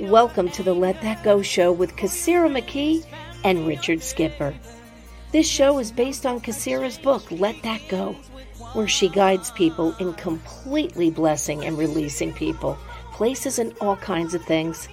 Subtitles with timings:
[0.00, 3.04] Welcome to the Let That Go show with Kassira McKee
[3.42, 4.54] and Richard Skipper.
[5.32, 8.12] This show is based on Kassira's book, Let That Go,
[8.74, 12.78] where she guides people in completely blessing and releasing people,
[13.12, 14.88] places, and all kinds of things.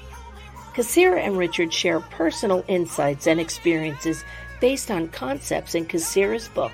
[0.74, 4.26] Kassira and Richard share personal insights and experiences
[4.60, 6.74] based on concepts in Kassira's book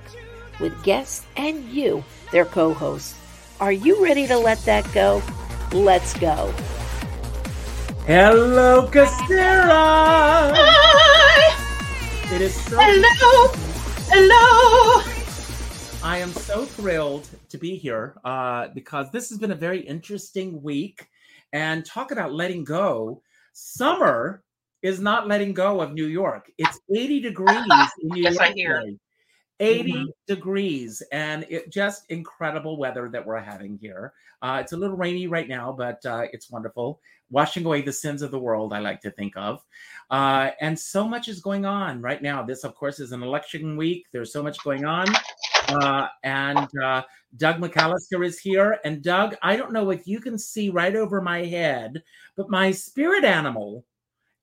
[0.61, 2.01] with guests and you,
[2.31, 3.13] their co hosts.
[3.59, 5.21] Are you ready to let that go?
[5.73, 6.53] Let's go.
[8.13, 10.51] Hello, Kassira.
[10.53, 12.35] Hi.
[12.35, 13.53] It is so Hello.
[14.09, 15.01] Hello.
[16.03, 20.61] I am so thrilled to be here uh, because this has been a very interesting
[20.61, 21.07] week.
[21.53, 23.21] And talk about letting go.
[23.53, 24.43] Summer
[24.81, 26.51] is not letting go of New York.
[26.57, 27.55] It's 80 degrees
[28.01, 28.49] in New Yes, York.
[28.49, 28.81] I hear.
[28.81, 28.97] today.
[29.61, 30.07] 80 Mhm.
[30.27, 34.13] degrees and it just incredible weather that we're having here.
[34.41, 36.99] Uh, it's a little rainy right now, but uh, it's wonderful.
[37.29, 39.63] Washing away the sins of the world, I like to think of.
[40.09, 42.43] Uh, and so much is going on right now.
[42.43, 44.07] This, of course, is an election week.
[44.11, 45.07] There's so much going on.
[45.69, 47.03] Uh, and uh,
[47.37, 48.79] Doug McAllister is here.
[48.83, 52.03] And Doug, I don't know if you can see right over my head,
[52.35, 53.85] but my spirit animal,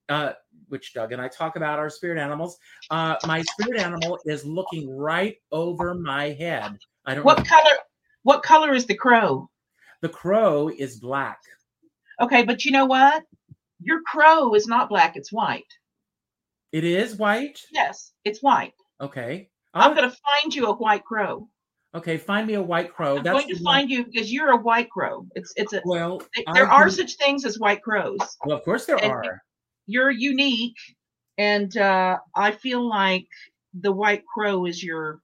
[0.09, 0.33] uh,
[0.69, 2.59] which Doug and I talk about our spirit animals,
[2.91, 6.77] uh, my spirit animal is looking right over my head.
[7.07, 7.45] I don't What know.
[7.45, 7.77] color?
[8.23, 9.49] What color is the crow?
[10.03, 11.39] The crow is black.
[12.21, 13.23] Okay, but you know what?
[13.81, 15.73] Your crow is not black; it's white.
[16.73, 17.61] It is white.
[17.73, 18.75] Yes, it's white.
[19.01, 19.49] Okay.
[19.75, 21.49] I'm Oh, going to find you a white crow.
[21.95, 22.17] okay.
[22.19, 23.19] Find me a white crow.
[23.19, 25.27] I'm That's going to one- find you because you're a white crow.
[25.35, 26.21] It's it's a Well,
[26.53, 28.19] there I are do- such things as white crows.
[28.45, 29.43] Well, of course there and- are.
[29.89, 30.77] You're unique,
[31.39, 33.27] and uh, I feel like
[33.75, 35.21] the white crow is your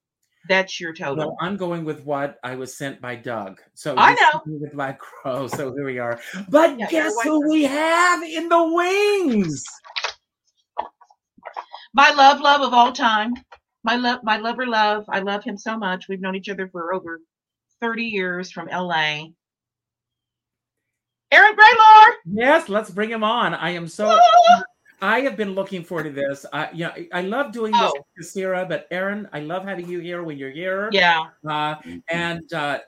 [0.48, 1.18] that's your totem.
[1.18, 3.60] Well, I'm going with what I was sent by Doug.
[3.74, 4.42] So I know.
[4.44, 5.46] The Black Crow.
[5.46, 6.20] So here we are.
[6.48, 9.64] But Yeah, guess who we have in the wings?
[11.94, 13.32] my love, love of all time.
[13.84, 15.04] My love, my lover, love.
[15.08, 16.08] I love him so much.
[16.08, 17.20] We've known each other for over
[17.80, 19.26] 30 years from LA.
[21.34, 22.14] Erron Gralore.
[22.32, 23.54] Yes, let's bring him on.
[23.54, 24.18] I am so.
[25.02, 26.46] I have been looking forward to this.
[26.52, 28.06] I, you know, I love doing this, Oh.
[28.16, 28.64] with Sarah.
[28.66, 30.88] But Erron, I love having you here when you're here.
[30.92, 31.24] Yeah.
[31.46, 31.74] Uh,
[32.08, 32.78] and uh,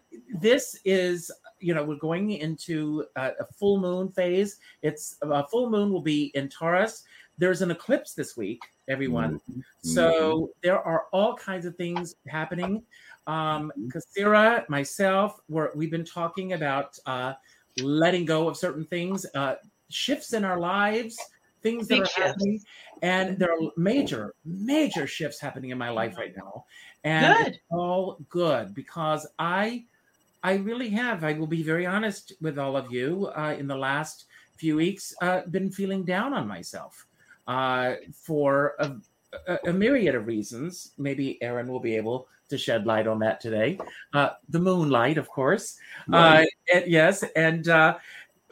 [0.41, 4.59] this is, you know, we're going into uh, a full moon phase.
[4.83, 7.03] It's a full moon will be in Taurus.
[7.39, 9.41] There's an eclipse this week, everyone.
[9.83, 12.83] So there are all kinds of things happening.
[13.27, 17.35] Um, Kassira, myself, we're, we've been talking about uh,
[17.83, 19.57] letting go of certain things, uh,
[19.89, 21.17] shifts in our lives,
[21.63, 22.21] things that Big are shifts.
[22.21, 22.61] happening.
[23.03, 26.65] And there are major, major shifts happening in my life right now.
[27.05, 27.47] And Good.
[27.49, 29.85] it's all good because I
[30.43, 33.77] I really have, I will be very honest with all of you, uh, in the
[33.77, 37.07] last few weeks, uh, been feeling down on myself
[37.49, 38.95] uh, for a,
[39.47, 40.93] a, a myriad of reasons.
[40.99, 43.79] Maybe Erron will be able to shed light on that today.
[44.13, 45.79] Uh, the moonlight, of course.
[46.13, 47.25] Uh, and- yes.
[47.35, 47.99] And, uh,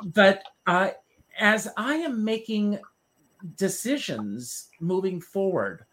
[0.07, 0.91] but uh,
[1.39, 2.79] as I am making
[3.57, 5.85] decisions moving forward,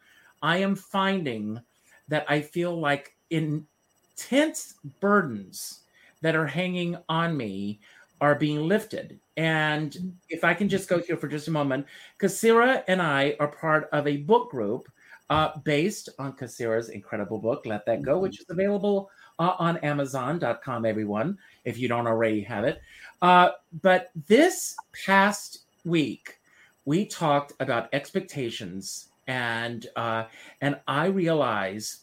[0.41, 1.61] I am finding
[2.07, 5.81] that I feel like intense burdens
[6.21, 7.79] that are hanging on me
[8.19, 9.19] are being lifted.
[9.41, 11.87] And if I can just go here for just a moment,
[12.19, 14.87] Kassira and I are part of a book group
[15.31, 19.09] uh, based on Kassira's incredible book, Let That Go, which is available
[19.39, 22.83] uh, on Amazon.com, everyone, if you don't already have it.
[23.23, 23.49] Uh,
[23.81, 24.75] but this
[25.07, 26.37] past week,
[26.85, 30.25] we talked about expectations, and uh,
[30.61, 32.01] and I realize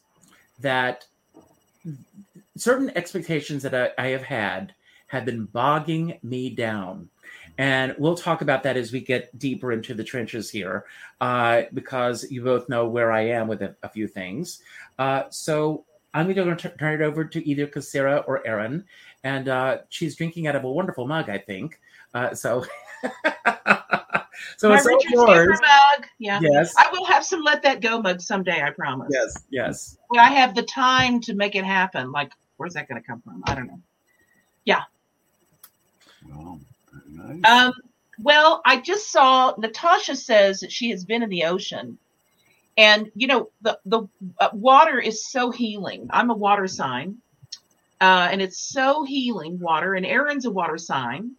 [0.58, 1.06] that
[2.56, 4.74] certain expectations that I, I have had
[5.06, 7.08] have been bogging me down.
[7.58, 10.84] And we'll talk about that as we get deeper into the trenches here,
[11.20, 14.60] uh, because you both know where I am with a, a few things.
[14.98, 18.84] Uh, so I'm going to turn it over to either Kassira or Erron,
[19.24, 21.80] and uh, she's drinking out of a wonderful mug, I think.
[22.14, 22.64] Uh, so,
[24.56, 25.60] so My it's all Richard Skipper yours.
[25.60, 26.06] mug.
[26.18, 26.38] Yeah.
[26.40, 29.10] Yes, I will have some let that go mug someday, I promise.
[29.12, 29.98] yes, yes.
[30.08, 32.12] When I have the time to make it happen.
[32.12, 33.42] Like, where's that going to come from?
[33.46, 33.80] I don't know.
[36.24, 36.77] Wow, very
[37.08, 37.44] nice.
[37.44, 37.72] Um,
[38.20, 41.98] well, I just saw Natasha says that she has been in the ocean,
[42.76, 44.08] and you know the the
[44.38, 46.08] uh, water is so healing.
[46.10, 47.18] I'm a water sign,
[48.00, 49.94] uh, and it's so healing water.
[49.94, 51.32] And Erron's a water sign,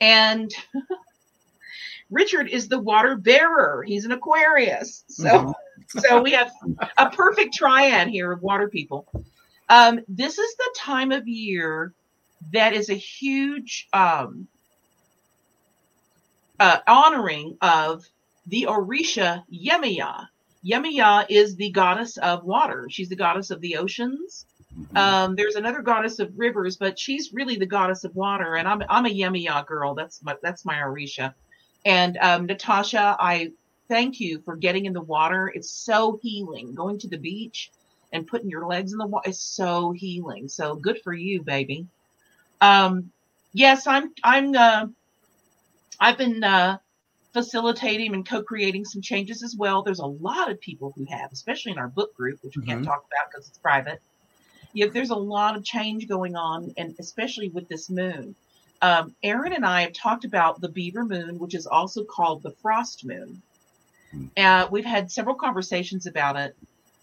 [0.00, 0.50] and
[2.10, 3.82] Richard is the water bearer.
[3.86, 5.54] He's an Aquarius, so Mhm.
[5.88, 6.50] so we have
[6.98, 9.06] a perfect triad here of water people.
[9.68, 11.94] Um, this is the time of year
[12.52, 14.48] that is a huge um,
[16.60, 18.04] uh, honoring of
[18.46, 20.28] the Orisha Yemaya.
[20.64, 22.88] Yemaya is the goddess of water.
[22.90, 24.46] She's the goddess of the oceans.
[24.78, 24.96] Mhm.
[24.96, 28.56] Um, there's another goddess of rivers, but she's really the goddess of water.
[28.56, 29.94] And I'm I'm a Yemaya girl.
[29.94, 31.34] That's my that's my Orisha.
[31.84, 33.52] And um, Natasha, I
[33.88, 35.52] thank you for getting in the water.
[35.54, 36.74] It's so healing.
[36.74, 37.70] Going to the beach
[38.12, 40.48] and putting your legs in the water is so healing.
[40.48, 41.86] So good for you, baby.
[42.60, 43.10] Um,
[43.52, 44.86] yes, I'm I'm uh,
[46.02, 46.78] I've been uh,
[47.32, 49.82] facilitating and co-creating some changes as well.
[49.82, 52.82] There's a lot of people who have, especially in our book group, which we can't
[52.82, 52.86] Mhm.
[52.86, 54.02] talk about because it's private.
[54.72, 58.34] Yeah, there's a lot of change going on, and especially with this moon.
[58.80, 62.50] Um, Erron and I have talked about the Beaver Moon, which is also called the
[62.50, 63.40] Frost Moon.
[64.10, 64.26] Hmm.
[64.36, 66.56] Uh, we've had several conversations about it,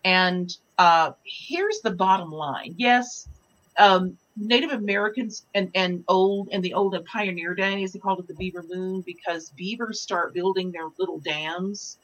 [0.03, 3.29] and uh, here's the bottom line: yes,
[3.77, 8.27] um, Native Americans and, and old and the old and pioneer days, they called it
[8.27, 11.97] the Beaver Moon because beavers start building their little dams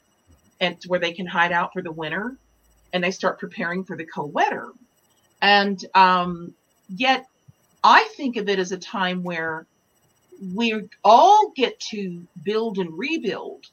[0.60, 2.36] and where they can hide out for the winter,
[2.92, 4.68] and they start preparing for the cold weather.
[5.42, 6.54] And um,
[6.88, 7.26] yet,
[7.82, 9.66] I think of it as a time where
[10.54, 13.66] we all get to build and rebuild.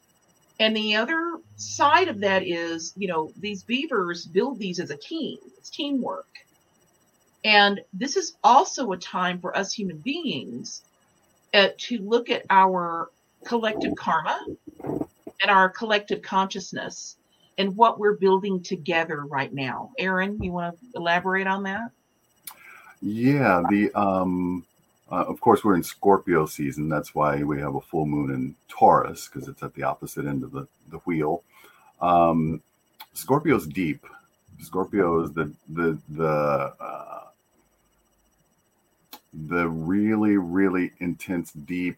[0.60, 4.98] And the other side of that is, you know, these beavers build these as a
[4.98, 5.38] team.
[5.57, 6.27] It's teamwork.
[7.43, 10.83] And this is also a time for us human beings
[11.53, 13.09] uh, to look at our
[13.45, 14.45] collective karma
[14.83, 17.17] and our collective consciousness
[17.57, 19.91] and what we're building together right now.
[19.99, 21.91] Erron, you want to elaborate on that?
[23.01, 24.65] Yeah, the um,
[25.11, 26.87] uh, of course we're in Scorpio season.
[26.87, 30.43] That's why we have a full moon in Taurus because it's at the opposite end
[30.43, 31.43] of the the wheel.
[32.01, 32.61] Um,
[33.13, 34.05] Scorpio's deep.
[34.61, 37.22] Scorpio is the the the uh,
[39.47, 41.97] the really really intense, deep,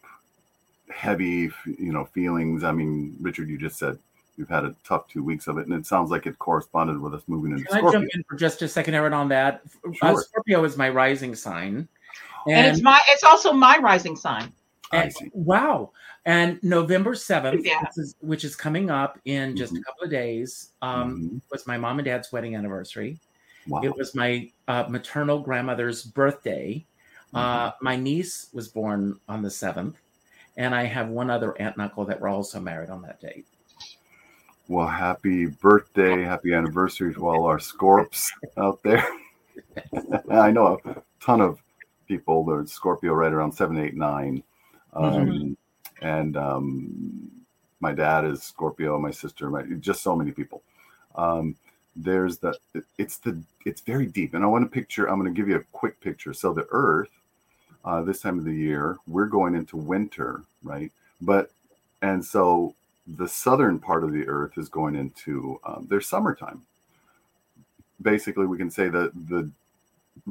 [0.90, 2.64] heavy, you know, feelings.
[2.64, 3.98] I mean, Richard, you just said
[4.38, 7.14] you've had a tough two weeks of it, and it sounds like it corresponded with
[7.14, 8.00] us moving into Can I Scorpio.
[8.02, 9.62] jump in for just a second, Erron, on that?
[10.02, 11.88] Uh, Scorpio is my rising sign.
[12.48, 14.52] And, it's my it's also my rising sign.
[14.92, 15.92] And- Wow.
[16.28, 17.80] And November 7th, Yeah.
[17.82, 19.84] which, is, which is coming up in just a Mhm.
[19.84, 21.42] couple of days, um, Mhm.
[21.52, 23.20] was my mom and dad's wedding anniversary.
[23.68, 23.82] Wow.
[23.84, 26.84] It was my uh, maternal grandmother's birthday.
[27.34, 27.86] Uh, Mm-hmm.
[27.86, 29.96] my niece was born on the 7th.
[30.58, 33.46] And I have one other aunt and uncle that were also married on that date.
[34.68, 39.06] Well, happy birthday, happy anniversary to all our Scorps out there.
[40.32, 41.60] I know a ton of
[42.08, 44.44] people that are Scorpio right around seven, eight, nine.
[44.94, 45.58] Um,
[46.02, 47.32] And um,
[47.80, 50.62] my dad is Scorpio, my sister, my just so many people.
[51.16, 51.56] Um,
[51.96, 52.58] there's the
[52.98, 55.10] it's the it's very deep, and I want to picture.
[55.10, 56.34] I'm going to give you a quick picture.
[56.34, 57.10] So the Earth,
[57.84, 60.92] uh, this time of the year, we're going into winter, right?
[61.22, 61.52] But
[62.02, 62.76] and so
[63.08, 66.62] the southern part of the earth is going into um, their summertime
[68.02, 69.50] basically we can say that the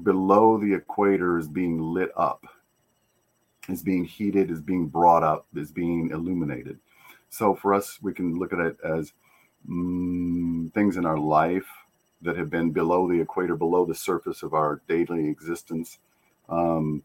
[0.02, 2.44] below the equator is being lit up
[3.68, 6.78] is being heated is being brought up is being illuminated
[7.30, 9.12] so for us we can look at it as
[9.68, 11.66] mm, things in our life
[12.22, 15.98] that have been below the equator below the surface of our daily existence
[16.48, 17.02] um,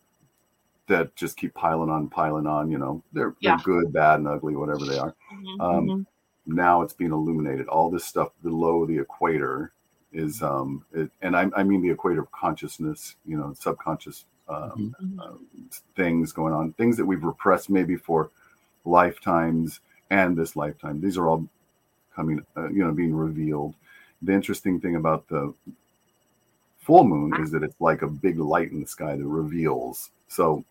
[0.87, 3.55] that just keep piling on piling on you know they're, Yeah.
[3.55, 6.05] they're good bad and ugly whatever they are Mhm, Um, mhm.
[6.45, 7.67] now it's being illuminated.
[7.67, 9.71] All this stuff below the equator
[10.11, 14.95] is, um, it, and I, I mean the equator of consciousness, you know, subconscious um,
[14.99, 15.19] Mhm.
[15.19, 15.35] uh,
[15.95, 18.31] things going on, things that we've repressed maybe for
[18.85, 20.99] lifetimes and this lifetime.
[21.01, 21.47] These are all
[22.19, 23.75] coming, uh, you know, being revealed.
[24.21, 25.53] The interesting thing about the
[26.79, 30.09] full moon is that it's like a big light in the sky that reveals.
[30.27, 30.65] So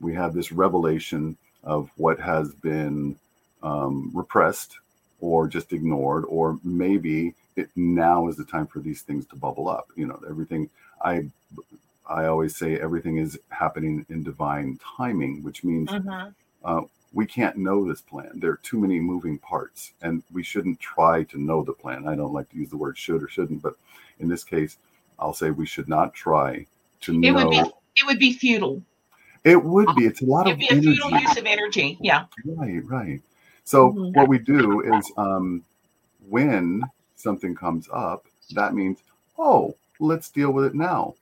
[0.00, 3.16] we have this revelation of what has been
[3.62, 4.78] um, repressed
[5.20, 9.68] or just ignored, or maybe it now is the time for these things to bubble
[9.68, 9.88] up.
[9.96, 10.70] You know, everything
[11.02, 11.30] I
[12.08, 16.34] I always say everything is happening in divine timing, which means Mhm.
[16.64, 18.30] uh, we can't know this plan.
[18.34, 22.06] There are too many moving parts, and we shouldn't try to know the plan.
[22.06, 23.74] I don't like to use the word should or shouldn't, but
[24.20, 24.76] in this case,
[25.18, 26.66] I'll say we should not try
[27.02, 27.34] to It know.
[27.34, 28.82] would be it would be futile.
[29.44, 30.06] it would be.
[30.06, 30.94] It's a lot It'd of be a energy.
[30.96, 31.98] futile use of energy.
[32.00, 32.24] Yeah.
[32.44, 33.20] Right, right.
[33.64, 34.14] So Mhm.
[34.14, 35.64] what we do is um,
[36.28, 36.82] when
[37.16, 38.98] something comes up, that means,
[39.38, 41.14] oh, let's deal with it now.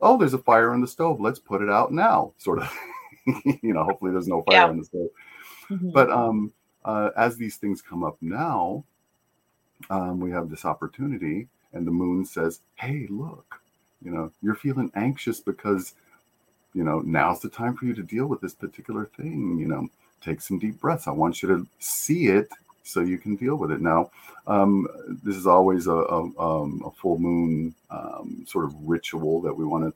[0.00, 1.20] Oh, there's a fire on the stove.
[1.20, 2.32] Let's put it out now.
[2.38, 2.72] Sort of,
[3.62, 3.84] you know.
[3.84, 4.66] Hopefully, there's no fire Yeah.
[4.68, 5.10] on the stove.
[5.70, 5.92] Mhm.
[5.92, 6.52] But um,
[6.84, 8.84] uh, as these things come up now,
[9.90, 13.60] um, we have this opportunity, and the moon says, "Hey, look,
[14.02, 15.94] you know, you're feeling anxious because,
[16.74, 19.58] you know, now's the time for you to deal with this particular thing.
[19.58, 19.88] You know,
[20.22, 21.08] take some deep breaths.
[21.08, 22.48] I want you to see it
[22.82, 23.80] so you can deal with it.
[23.80, 24.10] Now,
[24.46, 24.86] um,
[25.24, 29.64] this is always a, a, um, a full moon um, sort of ritual that we
[29.64, 29.94] want to.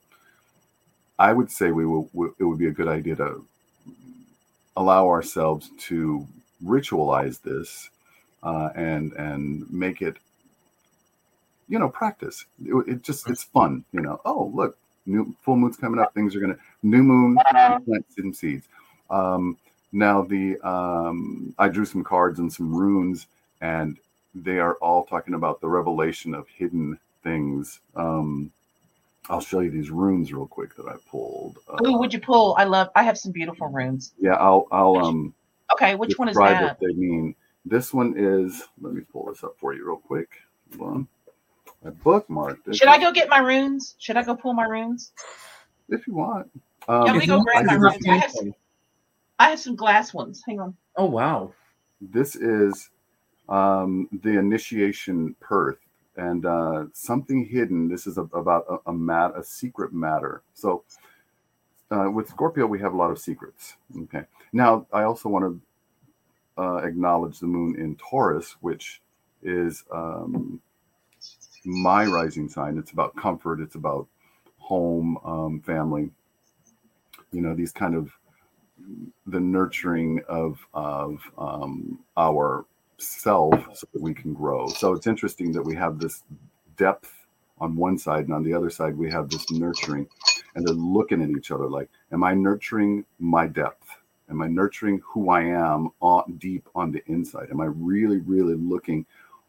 [1.19, 2.09] I would say we will.
[2.39, 3.45] It would be a good idea to
[4.77, 6.25] allow ourselves to
[6.63, 7.89] ritualize this
[8.41, 10.15] uh, and and make it,
[11.67, 12.45] you know, practice.
[12.65, 13.83] It, it just it's fun.
[13.91, 16.13] You know, oh look, new full moon's coming up.
[16.13, 18.65] Things are gonna new moon plant some seeds.
[19.09, 19.57] Um,
[19.91, 23.27] now the um, I drew some cards and some runes,
[23.59, 23.97] and
[24.33, 27.81] they are all talking about the revelation of hidden things.
[27.95, 28.51] Um,
[29.29, 31.59] I'll show you these runes real quick that I pulled.
[31.67, 32.55] Uh, Ooh, would you pull?
[32.57, 32.89] I love.
[32.95, 34.13] I have some beautiful runes.
[34.19, 34.67] Yeah, I'll.
[34.71, 34.97] I'll.
[34.97, 35.33] Um.
[35.71, 36.63] Okay, which one is that?
[36.63, 37.35] What they mean.
[37.63, 38.63] This one is.
[38.81, 40.29] Let me pull this up for you real quick.
[40.77, 41.07] Hold on.
[41.85, 42.75] I bookmarked.
[42.75, 43.95] Should I go get my runes?
[43.99, 45.11] Should I go pull my runes?
[45.89, 46.49] If you want.
[46.87, 48.05] Um, yeah, let me go grab my runes.
[48.07, 48.53] I have, some,
[49.37, 50.43] I have some glass ones.
[50.45, 50.75] Hang on.
[50.97, 51.53] Oh wow.
[52.01, 52.89] This is
[53.47, 55.77] um, the initiation Perth
[56.17, 57.87] and uh, something hidden.
[57.87, 60.41] This is a, about a, a, mat, a secret matter.
[60.53, 60.83] So
[61.91, 63.75] uh, with Scorpio, we have a lot of secrets.
[64.03, 64.23] Okay.
[64.53, 65.45] Now, I also want
[66.57, 69.01] to uh, acknowledge the moon in Taurus, which
[69.41, 70.61] is um,
[71.65, 72.77] my rising sign.
[72.77, 73.61] It's about comfort.
[73.61, 74.07] It's about
[74.57, 76.09] home, um, family.
[77.31, 78.11] You know, these kind of
[79.27, 82.65] the nurturing of of um, our
[82.99, 84.67] self so that we can grow.
[84.67, 86.23] So it's interesting that we have this
[86.77, 87.13] depth
[87.59, 90.07] on one side and on the other side we have this nurturing
[90.55, 93.87] and they're looking at each other like am I nurturing my depth?
[94.29, 97.49] Am I nurturing who I am on deep on the inside?
[97.51, 99.05] Am I really really looking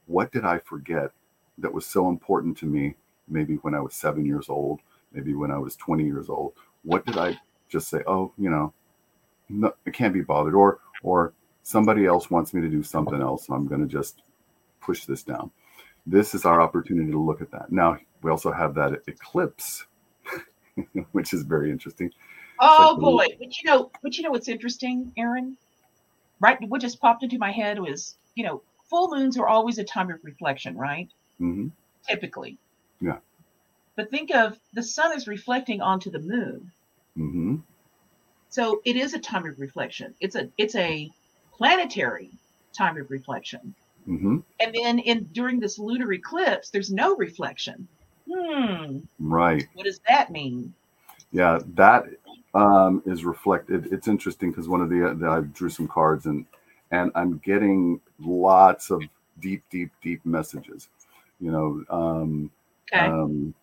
[0.06, 1.12] what did I forget
[1.58, 2.94] that was so important to me
[3.28, 4.80] maybe when I was 7 years old,
[5.12, 6.54] maybe when I was 20 years old?
[6.82, 7.38] What did I
[7.68, 8.72] just say, "Oh, you know,
[9.48, 11.32] no, I can't be bothered," or or
[11.70, 14.22] somebody else wants me to do something else, and I'm going to just
[14.80, 15.50] push this down.
[16.04, 17.70] This is our opportunity to look at that.
[17.70, 19.86] Now, we also have that eclipse,
[21.12, 22.10] which is very interesting.
[22.58, 25.54] Oh like boy, but you know, but you know what's interesting, Erron?
[26.40, 29.84] Right, what just popped into my head was, you know, full moons are always a
[29.84, 31.08] time of reflection, right?
[31.40, 31.68] Mm-hmm.
[32.08, 32.58] Typically.
[33.00, 33.18] Yeah.
[33.94, 36.72] But think of the sun is reflecting onto the moon.
[37.16, 37.56] Mm-hmm.
[38.48, 40.14] So it is a time of reflection.
[40.20, 41.10] It's a it's a
[41.60, 42.30] planetary
[42.72, 43.74] time of reflection.
[44.08, 44.38] Mm-hmm.
[44.60, 47.86] And then in during this lunar eclipse, there's no reflection.
[48.32, 49.00] Hmm.
[49.18, 49.66] Right.
[49.74, 50.72] What does that mean?
[51.32, 52.04] Yeah, that
[52.54, 53.92] um, is reflected.
[53.92, 56.46] It's interesting because one of the, the I drew some cards and
[56.92, 59.02] and I'm getting lots of
[59.40, 60.88] deep, deep, deep messages.
[61.40, 62.50] You know, um,
[62.92, 63.06] okay.
[63.06, 63.54] um,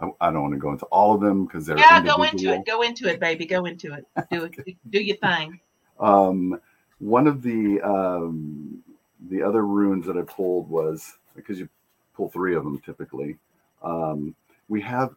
[0.00, 2.02] I, I, don't want to go into all of them because they're yeah.
[2.02, 2.66] Go into it.
[2.66, 3.46] Go into it, baby.
[3.46, 4.04] Go into it.
[4.30, 4.76] Do it.
[4.90, 5.60] do your thing.
[5.98, 6.60] Um,
[7.02, 8.82] one of the um,
[9.28, 11.68] the other runes that I pulled was because you
[12.14, 13.36] pull three of them typically.
[13.82, 14.34] Um,
[14.68, 15.14] we have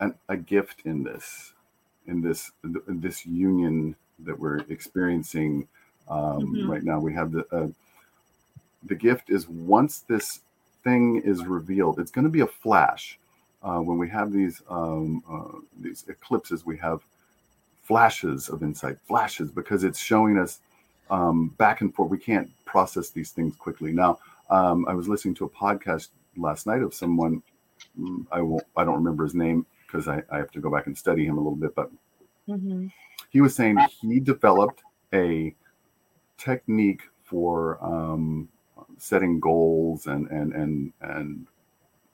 [0.00, 1.54] an, a gift in this,
[2.06, 5.66] in this in this union that we're experiencing
[6.08, 6.70] um, mm-hmm.
[6.70, 7.00] right now.
[7.00, 7.68] We have the uh,
[8.84, 10.40] the gift is once this
[10.84, 13.18] thing is revealed, it's going to be a flash.
[13.62, 17.00] Uh, when we have these um, uh, these eclipses, we have
[17.82, 20.60] flashes of insight, flashes because it's showing us
[21.10, 22.10] um, back and forth.
[22.10, 23.92] We can't process these things quickly.
[23.92, 24.18] Now,
[24.50, 27.42] um, I was listening to a podcast last night of someone.
[27.98, 28.64] Mm, I won't.
[28.76, 31.36] I don't remember his name because I, I, have to go back and study him
[31.36, 31.74] a little bit.
[31.74, 31.90] But
[32.48, 32.86] mm-hmm.
[33.30, 34.82] he was saying he developed
[35.12, 35.54] a
[36.38, 38.48] technique for um,
[38.98, 41.46] setting goals and and and and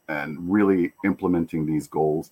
[0.08, 2.30] and really implementing these goals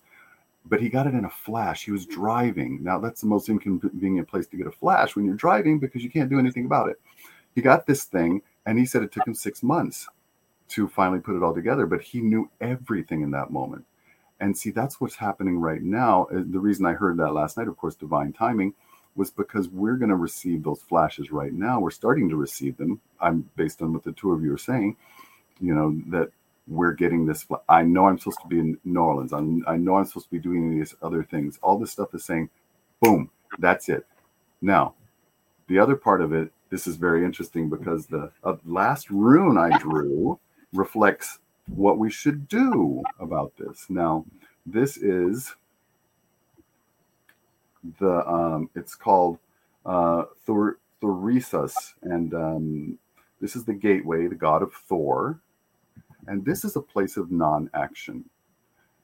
[0.69, 1.85] but he got it in a flash.
[1.85, 2.83] He was driving.
[2.83, 6.09] Now, that's the most inconvenient place to get a flash when you're driving because you
[6.09, 6.99] can't do anything about it.
[7.55, 10.07] He got this thing, and he said it took him six months
[10.69, 13.85] to finally put it all together, but he knew everything in that moment.
[14.39, 16.27] And see, that's what's happening right now.
[16.29, 18.73] The reason I heard that last night, of course, divine timing,
[19.15, 21.79] was because we're going to receive those flashes right now.
[21.79, 23.01] We're starting to receive them.
[23.19, 24.95] I'm based on what the two of you are saying,
[25.59, 26.29] you know, that
[26.67, 27.45] we're getting this.
[27.69, 29.33] I know I'm supposed to be in New Orleans.
[29.33, 31.59] I'm, I know I'm supposed to be doing these other things.
[31.61, 32.49] All this stuff is saying,
[33.01, 34.05] boom, that's it.
[34.61, 34.95] Now,
[35.67, 39.77] the other part of it, this is very interesting because the uh, last rune I
[39.77, 40.39] drew
[40.73, 43.85] reflects what we should do about this.
[43.89, 44.25] Now,
[44.65, 45.55] this is
[47.99, 49.39] the um, it's called
[49.85, 52.99] uh, Thor, Thurisaz, and um,
[53.39, 55.39] this is the gateway, the god of Thor.
[56.27, 58.25] And this is a place of non action.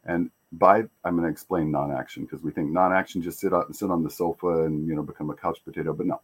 [0.06, 3.76] And by I'm going to explain non-action because we think non-action just sit out and
[3.76, 6.22] sit on the sofa and you know become a couch potato, but no.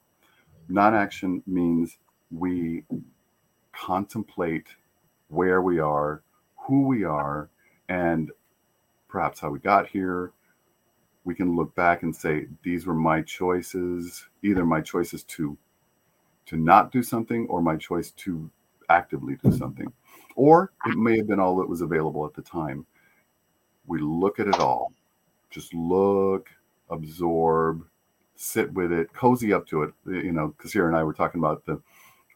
[0.68, 1.98] non action means
[2.32, 2.84] we
[3.72, 4.68] contemplate
[5.29, 6.22] where we are,
[6.58, 7.50] who we are,
[7.88, 8.32] and
[9.08, 10.32] perhaps how we got here.
[11.25, 15.58] We can look back and say, these were my choices, either my choices to
[16.46, 18.50] to not do something or my choice to
[18.89, 19.91] actively do something.
[20.36, 22.86] Or it may have been all that was available at the time.
[23.88, 24.93] We look at it all.
[25.50, 26.50] Just look,
[26.89, 27.86] absorb,
[28.36, 29.93] sit with it, cozy up to it.
[30.05, 31.81] You know, Kassira and I were talking about the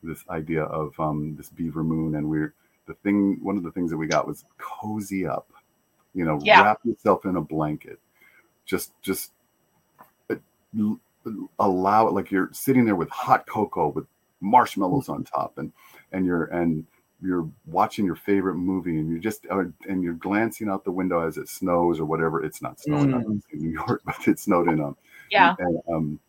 [0.06, 2.54] this idea of um, this beaver moon, and we're
[2.88, 3.40] the thing.
[3.42, 5.48] One of the things that we got was cozy up.
[6.14, 6.62] You know, Yeah.
[6.62, 8.00] wrap yourself in a blanket.
[8.66, 9.32] Just, just
[10.30, 10.36] uh,
[11.60, 14.06] allow it like you're sitting there with hot cocoa with
[14.42, 15.72] marshmallows on top, and
[16.14, 16.86] and you're and
[17.22, 21.26] you're watching your favorite movie, and you're just uh, and you're glancing out the window
[21.26, 22.44] as it snows or whatever.
[22.44, 23.42] It's not snowing Mm.
[23.52, 24.96] in New York, but it snowed in um,
[25.30, 25.56] Yeah.
[25.60, 26.20] and, um,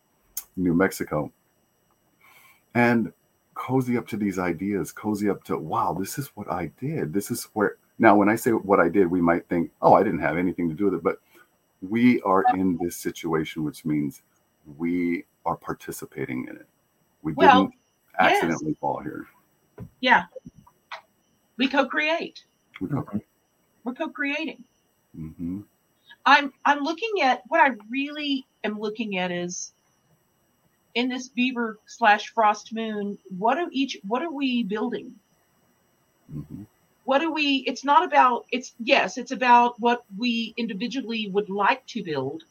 [0.57, 1.31] New Mexico.
[2.73, 3.11] And
[3.53, 7.13] cozy up to these ideas, cozy up to, wow, this is what I did.
[7.13, 10.03] This is where, now, when I say what I did, we might think, oh, I
[10.03, 11.03] didn't have anything to do with it.
[11.03, 11.19] But
[11.81, 14.21] we are in this situation, which means
[14.77, 16.67] we are participating in it.
[17.21, 17.73] We Well, didn't
[18.19, 19.27] accidentally fall here.
[19.99, 20.25] Yeah.
[21.57, 22.45] We co-create.
[22.81, 22.87] We
[23.83, 24.65] We're co-creating.
[25.15, 25.61] hmm
[26.25, 29.73] I'm I'm looking at what I really am looking at is
[30.95, 35.19] in this beaver slash frost moon, what are each what are we building?
[36.31, 36.63] hmm
[37.03, 41.85] What are we it's not about it's yes, it's about what we individually would like
[41.87, 42.43] to build.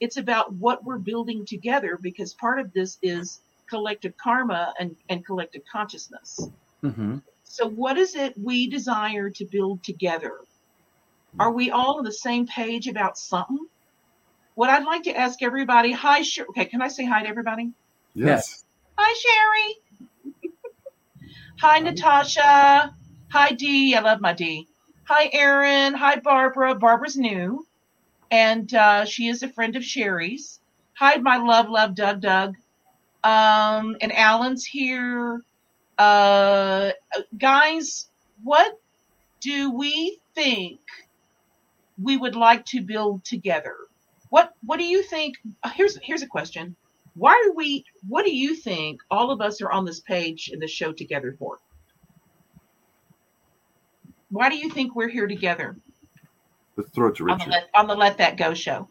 [0.00, 5.24] It's about what we're building together because part of this is collective karma and, and
[5.24, 6.50] collective consciousness.
[6.82, 10.38] Hmm So what is it we desire to build together?
[11.38, 13.66] Are we all on the same page about something?
[14.54, 17.72] What I'd like to ask everybody, hi, Sher- okay, can I say hi to everybody?
[18.14, 18.64] Yes.
[18.98, 20.42] Hi, Sherry.
[21.58, 22.94] hi, Natasha.
[23.30, 23.94] Hi, Dee.
[23.94, 24.68] I love my Dee.
[25.04, 25.94] Hi, Erin.
[25.94, 26.74] Hi, Barbara.
[26.74, 27.66] Barbara's new,
[28.30, 30.60] and uh, she is a friend of Sherry's.
[30.94, 32.56] Hi, my love, love, Doug, Doug.
[33.24, 35.40] Um, and Alan's here.
[36.02, 36.90] Uh,
[37.38, 38.08] guys,
[38.42, 38.80] what
[39.40, 40.80] do we think
[42.02, 43.76] we would like to build together?
[44.30, 45.36] What What do you think?
[45.62, 46.74] uh, Here's Here's a question.
[47.14, 47.84] Why are we?
[48.08, 51.36] What do you think all of us are on this page in the show together
[51.38, 51.58] for?
[54.30, 55.76] Why do you think we're here together
[56.76, 57.50] Let's throw it to on the Richard.
[57.50, 58.88] Let, on the Let That Go show?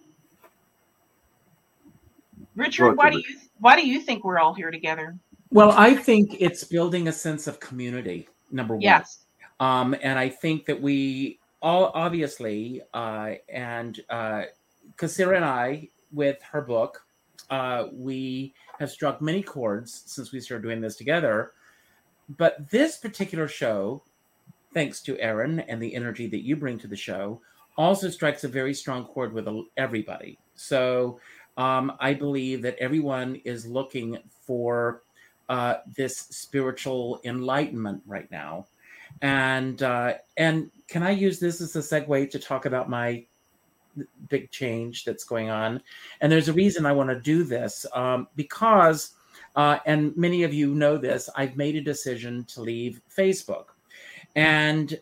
[2.55, 5.17] Richard, why do you why do you think we're all here together?
[5.51, 8.29] Well, I think it's building a sense of community.
[8.51, 8.81] Number one.
[8.81, 9.25] Yes.
[9.59, 14.43] Um, and I think that we all obviously, uh, and uh,
[14.95, 17.03] Kassira and I, with her book,
[17.49, 21.51] uh, we have struck many chords since we started doing this together.
[22.37, 24.03] But this particular show,
[24.73, 27.41] thanks to Erron and the energy that you bring to the show,
[27.77, 30.39] also strikes a very strong chord with everybody.
[30.55, 31.19] So
[31.57, 35.03] um, I believe that everyone is looking for
[35.49, 38.65] uh, this spiritual enlightenment right now
[39.21, 43.25] and uh, and can I use this as a segue to talk about my
[44.29, 45.81] big change that's going on?
[46.21, 49.11] And there's a reason I want to do this um, because,
[49.55, 53.65] uh, and many of you know this, I've made a decision to leave Facebook,
[54.35, 54.99] and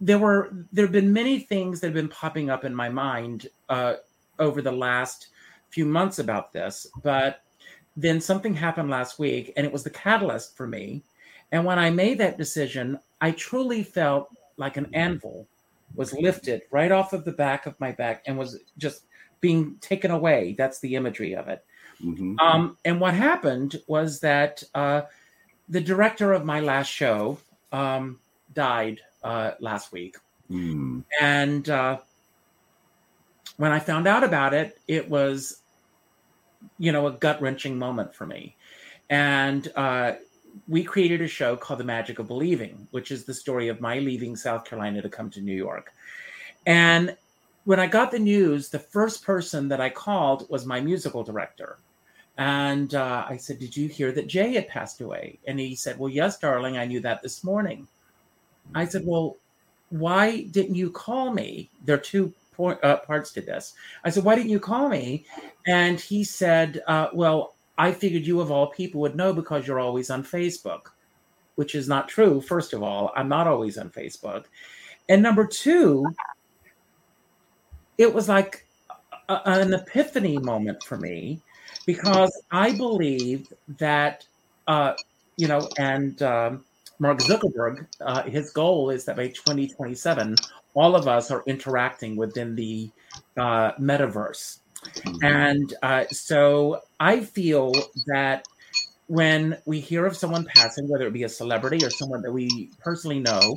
[0.00, 3.48] there were there have been many things that have been popping up in my mind
[3.68, 3.94] uh,
[4.38, 5.28] over the last
[5.70, 7.42] few months about this, but
[7.96, 11.02] then something happened last week, and it was the catalyst for me.
[11.52, 15.46] And when I made that decision, I truly felt like an anvil
[15.94, 19.04] was lifted right off of the back of my back and was just
[19.40, 20.54] being taken away.
[20.58, 21.64] That's the imagery of it.
[22.00, 25.02] hmm Um, and what happened was that uh,
[25.68, 27.38] the director of my last show
[27.72, 28.18] um,
[28.52, 30.16] died uh, last week.
[30.50, 31.04] Mm.
[31.20, 31.98] And uh,
[33.56, 35.62] when I found out about it, it was,
[36.78, 38.56] you know, a gut wrenching moment for me.
[39.10, 40.14] And uh,
[40.68, 43.98] we created a show called The Magic of Believing, which is the story of my
[43.98, 45.92] leaving South Carolina to come to New York.
[46.66, 47.16] And
[47.64, 51.78] when I got the news, the first person that I called was my musical director.
[52.38, 55.38] And uh, I said, Did you hear that Jay had passed away?
[55.46, 57.88] And he said, Well, yes, darling, I knew that this morning.
[58.74, 59.36] I said, Well,
[59.90, 61.70] why didn't you call me?
[61.84, 63.74] There are two point, uh, parts to this.
[64.04, 65.26] I said, Why didn't you call me?
[65.66, 69.80] And he said, uh, Well, I figured you, of all people, would know because you're
[69.80, 70.86] always on Facebook,
[71.56, 72.40] which is not true.
[72.40, 74.44] First of all, I'm not always on Facebook.
[75.08, 76.06] And number two,
[77.98, 78.66] it was like
[79.28, 81.40] a, an epiphany moment for me
[81.84, 84.26] because I believe that,
[84.66, 84.94] uh,
[85.36, 86.64] you know, and um,
[86.98, 90.36] Mark Zuckerberg, uh, his goal is that by 2027,
[90.76, 92.90] all of us are interacting within the
[93.36, 94.58] uh, metaverse.
[94.84, 95.24] Mm-hmm.
[95.24, 97.72] And uh, so I feel
[98.06, 98.46] that
[99.08, 102.70] when we hear of someone passing, whether it be a celebrity or someone that we
[102.78, 103.56] personally know,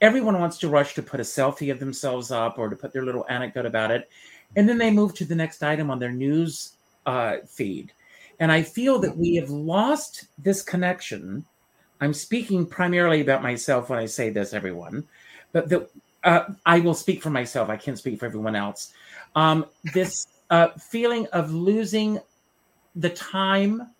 [0.00, 3.04] everyone wants to rush to put a selfie of themselves up or to put their
[3.04, 4.08] little anecdote about it.
[4.54, 6.72] And then they move to the next item on their news
[7.06, 7.92] uh, feed.
[8.38, 11.44] And I feel that we have lost this connection.
[12.00, 15.04] I'm speaking primarily about myself when I say this, everyone,
[15.52, 15.88] but the,
[16.26, 17.70] uh, I will speak for myself.
[17.70, 18.92] I can't speak for everyone else.
[19.36, 22.18] Um, this uh, feeling of losing
[22.96, 23.90] the time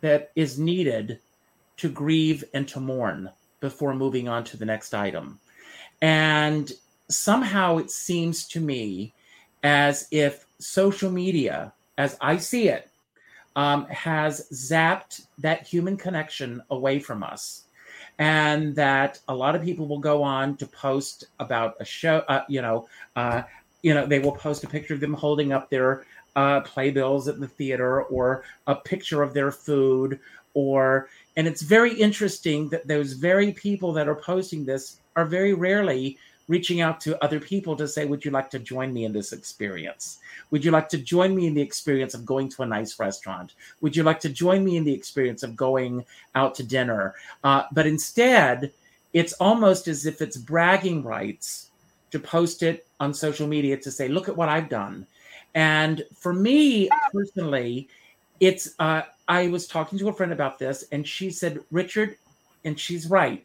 [0.00, 1.20] that is needed
[1.76, 5.38] to grieve and to mourn before moving on to the next item.
[6.00, 6.72] And
[7.08, 9.12] somehow it seems to me
[9.62, 12.90] as if social media, as I see it,
[13.56, 17.63] um, has zapped that human connection away from us.
[18.18, 22.42] And that a lot of people will go on to post about a show, uh,
[22.48, 23.42] you know, uh,
[23.82, 27.40] you know, they will post a picture of them holding up their uh, playbills at
[27.40, 30.18] the theater or a picture of their food
[30.54, 35.52] or and it's very interesting that those very people that are posting this are very
[35.52, 36.16] rarely
[36.48, 39.32] reaching out to other people to say would you like to join me in this
[39.32, 40.18] experience?
[40.50, 43.54] Would you like to join me in the experience of going to a nice restaurant?
[43.80, 46.04] Would you like to join me in the experience of going
[46.34, 47.14] out to dinner?
[47.42, 48.72] Uh, but instead
[49.12, 51.70] it's almost as if it's bragging rights
[52.10, 55.06] to post it on social media to say look at what i've done.
[55.54, 57.88] And for me personally,
[58.40, 62.16] it's uh, I was talking to a friend about this, and she said, Richard,
[62.64, 63.44] and she's right.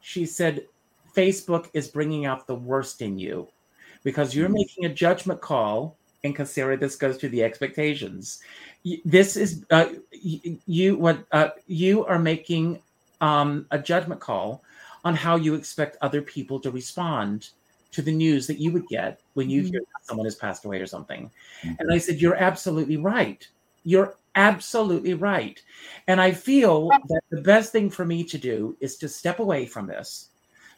[0.00, 0.66] She said,
[1.14, 3.48] Facebook is bringing out the worst in you
[4.02, 4.54] because you're mm-hmm.
[4.54, 5.96] making a judgment call.
[6.24, 8.42] And consider this goes to the expectations.
[9.04, 12.80] This is uh, you what uh, you are making
[13.20, 14.62] um, a judgment call
[15.04, 17.48] on how you expect other people to respond
[17.90, 19.72] to the news that you would get when you mm-hmm.
[19.72, 21.30] hear someone has passed away or something.
[21.62, 21.74] Mm-hmm.
[21.78, 23.46] And I said, You're absolutely right.
[23.84, 25.60] You're absolutely right.
[26.06, 29.66] And I feel that the best thing for me to do is to step away
[29.66, 30.30] from this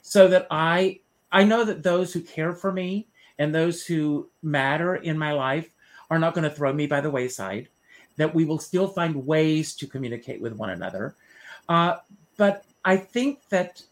[0.04, 1.00] so that I
[1.32, 3.08] I know that those who care for me
[3.40, 5.74] and those who matter in my life
[6.10, 7.68] are not going to throw me by the wayside,
[8.16, 11.16] that we will still find ways to communicate with one another.
[11.68, 11.96] Uh,
[12.36, 13.82] but I think that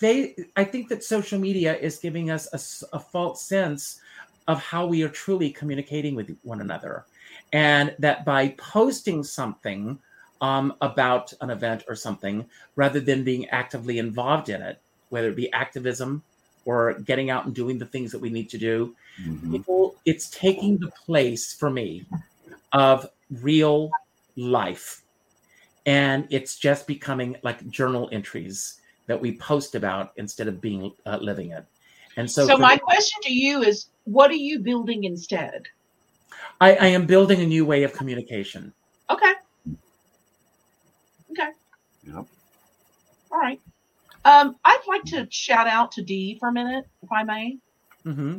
[0.00, 4.00] they i think that social media is giving us a, a, false sense
[4.48, 7.04] of how we are truly communicating with one another
[7.52, 9.98] and that by posting something
[10.40, 12.44] um, about an event or something
[12.76, 14.82] rather than being actively involved in it
[15.14, 16.22] whether it be activism
[16.64, 19.52] or getting out and doing the things that we need to do mm-hmm.
[19.52, 22.04] people it's taking the place for me
[22.72, 23.90] of real
[24.36, 25.02] life
[25.86, 31.18] and it's just becoming like journal entries that we post about instead of being uh,
[31.20, 31.64] living it.
[32.16, 35.64] And so, so my the, question to you is, what are you building instead?
[36.60, 38.72] I, I am building a new way of communication.
[39.10, 39.32] Okay.
[41.32, 41.50] Okay.
[42.04, 42.26] Yep.
[43.32, 43.60] All right.
[44.24, 47.58] Um, I'd like to shout out to Dee for a minute, if I may.
[48.06, 48.38] Mm-hmm.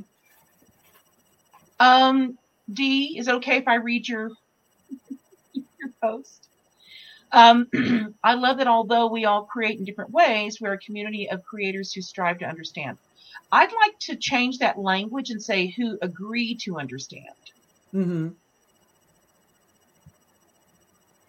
[1.80, 2.38] Um,
[2.71, 4.32] Dee, is it okay if I read your
[5.56, 6.48] your post?
[7.32, 7.67] Um,
[8.24, 11.93] I love that although we all create in different ways, we're a community of creators
[11.93, 12.98] who strive to understand.
[13.52, 17.26] I'd like to change that language and say who agree to understand.
[17.93, 18.30] Mm-hmm.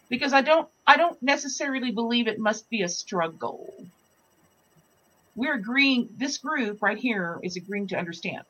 [0.09, 3.75] Because I don't, I don't necessarily believe it must be a struggle.
[5.37, 6.09] We're agreeing.
[6.17, 8.43] This group right here is agreeing to understand.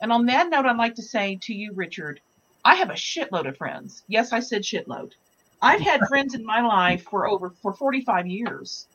[0.00, 2.20] And on that note, I'd like to say to you, Richard,
[2.64, 4.02] I have a shitload of friends.
[4.08, 5.12] Yes, I said shitload.
[5.60, 8.86] I've had friends in my life for over for 45 years.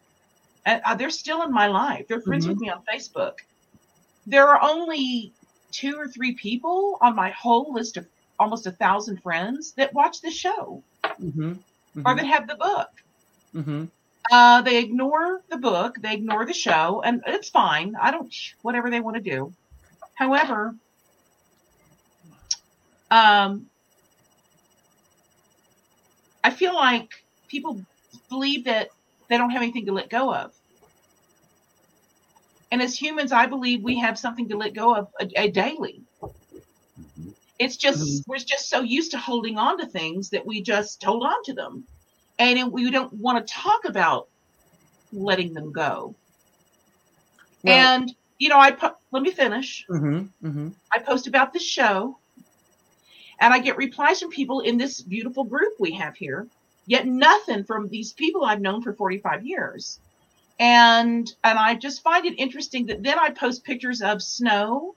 [0.66, 2.08] And uh, they're still in my life.
[2.10, 2.54] They're friends mm-hmm.
[2.54, 3.36] with me on Facebook.
[4.26, 5.32] There are only
[5.72, 8.06] two or three people on my whole list of
[8.38, 11.54] almost a thousand friends that watch the show mm-hmm.
[11.54, 12.02] Mm-hmm.
[12.06, 12.90] or that have the book.
[14.32, 17.96] Uh, they ignore the book, they ignore the show, and it's fine.
[18.02, 19.54] I don't, whatever they want to do.
[20.16, 20.76] However,
[23.10, 23.68] um,
[26.44, 27.10] I feel like
[27.48, 27.82] people
[28.30, 28.90] believe that
[29.30, 30.54] they don't have anything to let go of.
[32.72, 36.02] And as humans, I believe we have something to let go of a, a daily.
[36.22, 37.30] Mm-hmm.
[37.60, 38.32] It's just mm-hmm.
[38.32, 41.54] we're just so used to holding on to things that we just hold on to
[41.54, 41.86] them,
[42.40, 44.28] and we don't want to talk about
[45.12, 46.16] letting them go.
[47.64, 49.86] Well, and you know, I po- let me finish.
[49.90, 50.70] Mm-hmm, mm-hmm.
[50.94, 52.18] I post about this show,
[53.40, 56.48] And I get replies from people in this beautiful group we have here,
[56.86, 60.00] yet nothing from these people I've known for 45 years.
[60.60, 64.96] And and I just find it interesting that then I post pictures of snow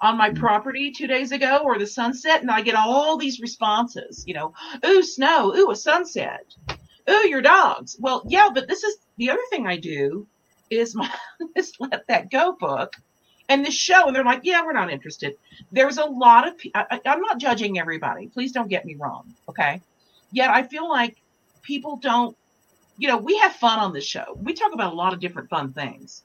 [0.00, 0.36] on my Mm.
[0.38, 4.54] property two days ago or the sunset, and I get all these responses, you know,
[4.86, 6.44] ooh, snow, ooh, a sunset,
[7.10, 7.96] ooh, your dogs.
[8.00, 10.28] Well, yeah, but this is the other thing I do
[10.70, 11.10] is my
[11.56, 12.94] is let that go book
[13.48, 15.34] and this show, and they're like, yeah, we're not interested.
[15.72, 18.28] There's a lot of I, I- I'm not judging everybody.
[18.28, 19.82] Please don't get me wrong, okay?
[20.32, 21.16] Yet I feel like
[21.62, 22.36] people don't,
[22.98, 24.24] you know, we have fun on this show.
[24.36, 26.24] We talk about a lot of different fun things.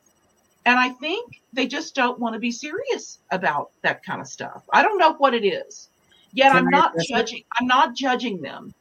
[0.65, 4.63] And I think they just don't want to be serious about that kind of stuff.
[4.71, 5.89] I don't know what it is.
[6.33, 7.13] Yet Can I'm not address it?
[7.13, 7.43] judging.
[7.59, 8.73] I'm not judging them.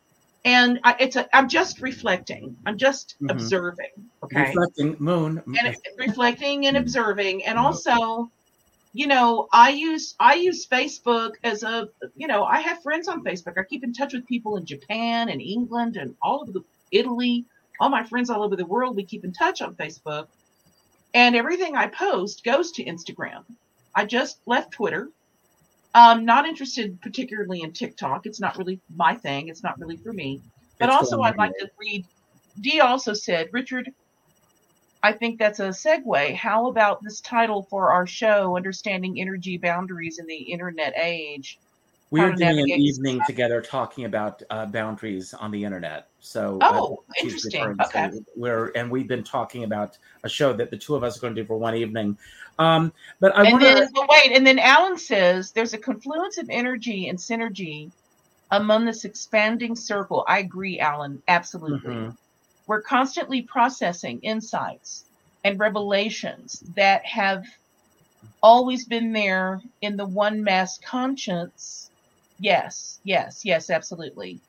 [0.44, 1.34] And I, it's a.
[1.36, 2.56] I'm just reflecting.
[2.66, 3.30] I'm just Mhm.
[3.30, 3.90] observing.
[4.24, 5.42] Okay Reflecting moon.
[5.46, 6.80] and reflecting and Mhm.
[6.80, 8.30] observing and also
[8.94, 13.24] you know i use i use facebook as a you know i have friends on
[13.24, 16.60] facebook i keep in touch with people in japan and england and all over the
[16.90, 17.46] italy
[17.80, 20.26] all my friends all over the world we keep in touch on facebook
[21.14, 23.44] and everything i post goes to instagram.
[23.94, 25.10] I just left twitter.
[25.94, 28.24] I'm not interested particularly in tiktok.
[28.26, 29.48] It's not really my thing.
[29.48, 30.40] It's not really for me.
[30.78, 32.04] But It's also i'd like to read
[32.60, 33.92] dee also said richard
[35.04, 36.36] I think that's a segue.
[36.36, 41.58] How about this title for our show, Understanding Energy Boundaries in the Internet Age?
[42.12, 46.08] We are doing an evening together talking about uh, boundaries on the internet.
[46.20, 47.74] So, uh, Oh, she's interesting.
[47.86, 48.10] Okay.
[48.36, 51.34] We're and we've been talking about a show that the two of us are going
[51.34, 52.18] to do for one evening.
[52.58, 56.50] Um, but I want to but wait, and then Alan says there's a confluence of
[56.50, 57.90] energy and synergy
[58.50, 60.22] among this expanding circle.
[60.28, 61.94] I agree, Alan, absolutely.
[61.94, 62.16] Mhm.
[62.66, 65.06] We're constantly processing insights
[65.44, 67.46] and revelations that have
[68.42, 71.81] always been there in the one mass conscience.
[72.42, 74.42] Yes, yes, yes, absolutely.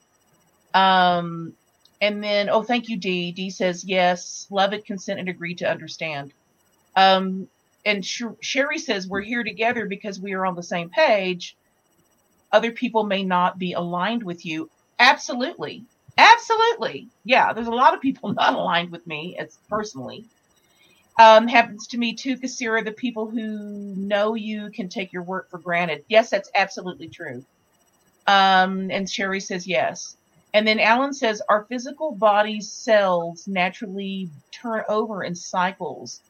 [0.74, 1.54] Um,
[2.02, 3.32] and then, oh, thank you, Dee.
[3.34, 6.34] Dee says, yes, love it, consent, and agree to understand.
[6.96, 7.50] Um,
[7.86, 11.58] and Sh- Sherry says, we're here together because we are on the same page.
[12.52, 14.72] Other people may not be aligned with you.
[15.00, 15.86] Absolutely.
[16.18, 17.10] Absolutely.
[17.26, 20.26] Yeah, there's a lot of people not aligned with me as personally.
[21.20, 22.84] Um, happens to me too, Kassira.
[22.86, 26.06] The people who know you can take your work for granted.
[26.10, 27.46] Yes, that's absolutely true.
[28.28, 30.16] Um, and Sherry says yes.
[30.54, 36.22] And then Alan says our physical body's cells naturally turn over in cycles.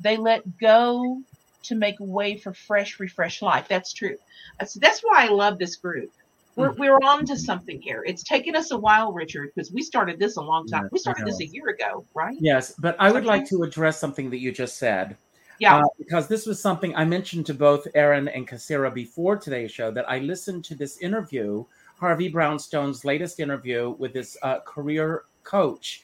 [0.00, 1.20] They let go
[1.64, 3.66] to make way for fresh, refreshed life.
[3.68, 4.16] That's true.
[4.58, 6.10] That's, that's why I love this group.
[6.56, 6.78] We're, Mhm.
[6.78, 8.02] we're on to something here.
[8.06, 10.82] It's taken us a while, Richard, because we started this a long time.
[10.84, 12.36] Yes, we started this a year ago, right?
[12.40, 13.28] Yes, but I would Okay.
[13.28, 15.16] like to address something that you just said.
[15.62, 15.76] Yeah.
[15.76, 19.92] Uh, because this was something I mentioned to both Erron and Kassira before today's show
[19.92, 21.64] that I listened to this interview,
[22.00, 26.02] Harvey Brownstone's latest interview with this uh, career coach.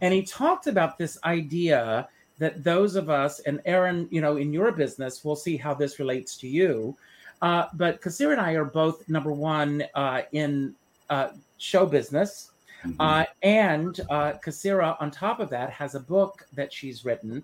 [0.00, 4.52] And he talked about this idea that those of us, and Erron, you know, in
[4.52, 6.96] your business, we'll see how this relates to you.
[7.42, 10.72] Uh, but Kassira and I are both number one uh, in
[11.10, 12.52] uh, show business.
[12.84, 12.94] Mhm.
[13.00, 17.42] Uh, and uh, Kassira, on top of that, has a book that she's written.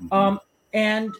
[0.00, 0.16] Mhm.
[0.16, 0.40] Um,
[0.72, 1.12] and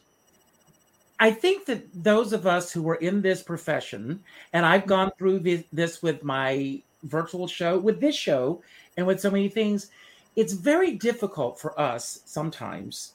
[1.20, 4.88] I think that those of us who are in this profession, and I've mm-hmm.
[4.88, 8.62] gone through this, this with my virtual show, with this show,
[8.96, 9.90] and with so many things,
[10.37, 13.14] it's very difficult for us sometimes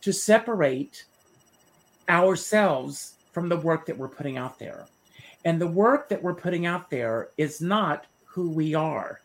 [0.00, 1.04] to separate
[2.08, 4.86] ourselves from the work that we're putting out there.
[5.44, 9.20] And the work that we're putting out there is not who we are,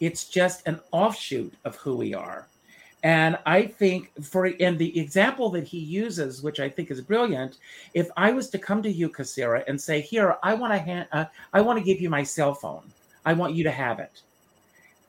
[0.00, 2.46] it's just an offshoot of who we are.
[3.04, 7.58] And I think for and the example that he uses, which I think is brilliant,
[7.94, 11.06] if I was to come to you, Kassira, and say, "Here, I want to hand,
[11.12, 12.82] uh, I want to give you my cell phone.
[13.24, 14.22] I want you to have it,"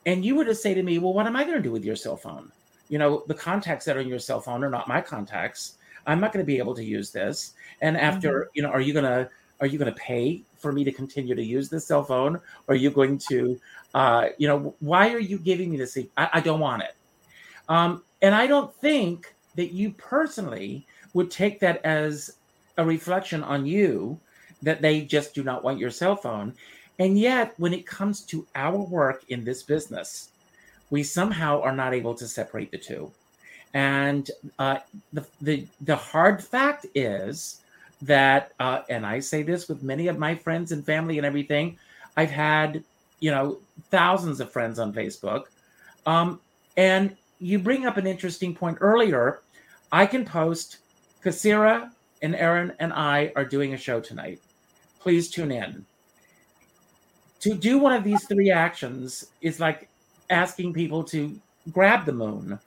[0.05, 1.83] and you were to say to me, "Well, what am I going to do with
[1.83, 2.51] your cell phone?
[2.89, 5.77] You know, the contacts that are in your cell phone are not my contacts.
[6.05, 7.53] I'm not going to be able to use this.
[7.81, 9.29] And after, you know, are you going to
[9.61, 12.35] are you going to pay for me to continue to use this cell phone?
[12.67, 13.59] Or are you going to,
[13.93, 15.97] uh, you know, why are you giving me this?
[16.17, 16.95] I, I don't want it."
[17.69, 22.37] Um, and I don't think that you personally would take that as
[22.77, 24.19] a reflection on you
[24.61, 26.53] that they just do not want your cell phone.
[26.97, 30.29] And yet, when it comes to our work in this business,
[30.89, 33.11] we somehow are not able to separate the two.
[33.73, 34.79] And uh,
[35.13, 37.61] the, the the hard fact is
[38.01, 41.77] that, uh, and I say this with many of my friends and family and everything,
[42.17, 42.83] I've had
[43.19, 43.59] you know
[43.91, 45.43] thousands of friends on Facebook,
[46.07, 46.41] um,
[46.75, 49.41] and you bring up an interesting point earlier.
[49.91, 50.77] I can post
[51.23, 54.41] Kassira and Erron and I are doing a show tonight.
[54.99, 55.85] Please tune in.
[57.39, 59.89] to do one of these three actions is like
[60.29, 61.39] asking people to
[61.71, 62.59] grab the moon,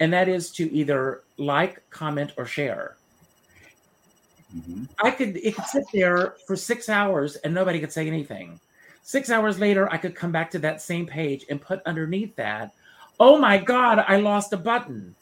[0.00, 2.96] and that is to either like, comment, or share.
[4.56, 4.84] Mm-hmm.
[5.02, 8.60] I could it could sit there for six hours and nobody could say anything.
[9.02, 12.74] Six hours later, I could come back to that same page and put underneath that,
[13.18, 15.14] "Oh my God, I lost a button."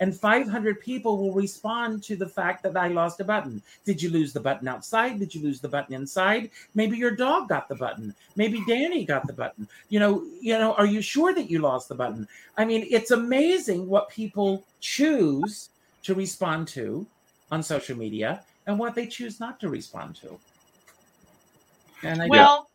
[0.00, 3.62] and 500 people will respond to the fact that I lost a button.
[3.84, 5.18] Did you lose the button outside?
[5.18, 6.50] Did you lose the button inside?
[6.74, 8.14] Maybe your dog got the button.
[8.34, 9.68] Maybe Danny got the button.
[9.90, 12.26] You know, you know, are you sure that you lost the button?
[12.56, 15.68] I mean, it's amazing what people choose
[16.02, 17.06] to respond to
[17.52, 20.38] on social media and what they choose not to respond to.
[22.02, 22.70] And I well,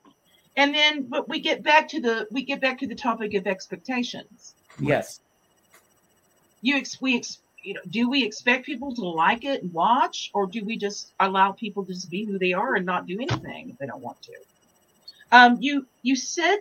[0.57, 3.47] and then but we get back to the we get back to the topic of
[3.47, 4.55] expectations.
[4.79, 5.19] Yes.
[6.61, 10.31] You ex- we ex- you know do we expect people to like it and watch
[10.33, 13.19] or do we just allow people to just be who they are and not do
[13.19, 14.33] anything if they don't want to?
[15.31, 16.57] Um, you you said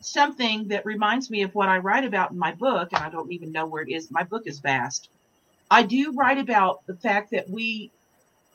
[0.00, 3.30] something that reminds me of what i write about in my book and i don't
[3.32, 4.10] even know where it is.
[4.10, 5.10] My book is vast.
[5.70, 7.90] I do write about the fact that we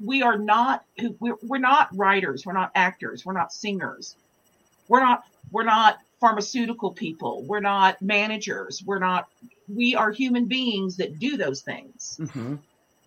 [0.03, 0.83] we are not
[1.19, 2.45] we're, we're not writers.
[2.45, 3.25] We're not actors.
[3.25, 4.15] We're not singers
[4.87, 9.27] we're not we're not pharmaceutical people we're not managers we're not
[9.67, 12.17] we are human beings that do those things.
[12.21, 12.55] Mm-hmm.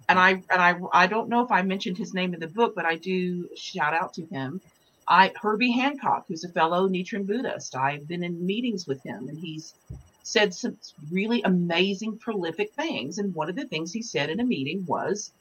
[0.08, 2.74] And I and I I don't know if I mentioned his name in the book,
[2.74, 4.60] but I do shout out to him.
[5.06, 7.76] I Herbie Hancock, who's a fellow Nichiren Buddhist.
[7.76, 9.74] I've been in meetings with him, and he's
[10.22, 10.76] said some
[11.10, 13.18] really amazing, prolific things.
[13.18, 15.32] And one of the things he said in a meeting was,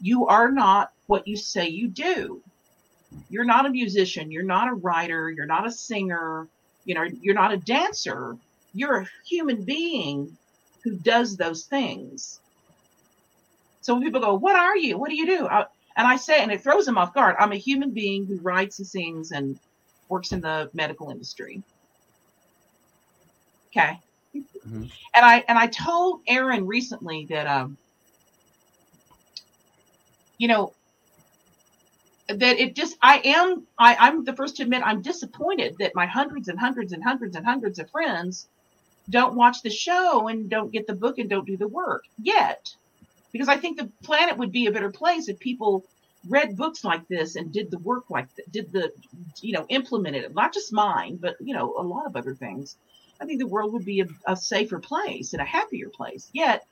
[0.00, 2.42] "You are not what you say you do.
[3.30, 4.30] You're not a musician.
[4.30, 5.30] You're not a writer.
[5.30, 6.48] You're not a singer.
[6.84, 8.36] You know, you're not a dancer.
[8.74, 10.36] You're a human being
[10.82, 12.40] who does those things.
[13.80, 14.98] So when people go, What are you?
[14.98, 15.46] What do you do?
[15.46, 15.66] I,
[15.96, 18.78] and I say, and it throws them off guard, I'm a human being who writes
[18.78, 19.58] and sings and
[20.08, 21.62] works in the medical industry.
[23.68, 23.98] Okay.
[24.34, 24.84] Mm-hmm.
[25.14, 27.76] And I and I told Erron recently that um
[30.38, 30.72] you know
[32.28, 36.06] that it just I am I, I'm the first to admit I'm disappointed that my
[36.06, 38.48] hundreds and hundreds and hundreds and hundreds of friends
[39.10, 42.74] don't watch the show and don't get the book and don't do the work yet.
[43.32, 45.84] Because I think the planet would be a better place if people
[46.28, 48.92] read books like this and did the work like did the,
[49.40, 52.76] you know, implemented it, not just mine, but, you know, a lot of other things.
[53.20, 56.30] I think the world would be a, a safer place and a happier place.
[56.32, 56.66] Yet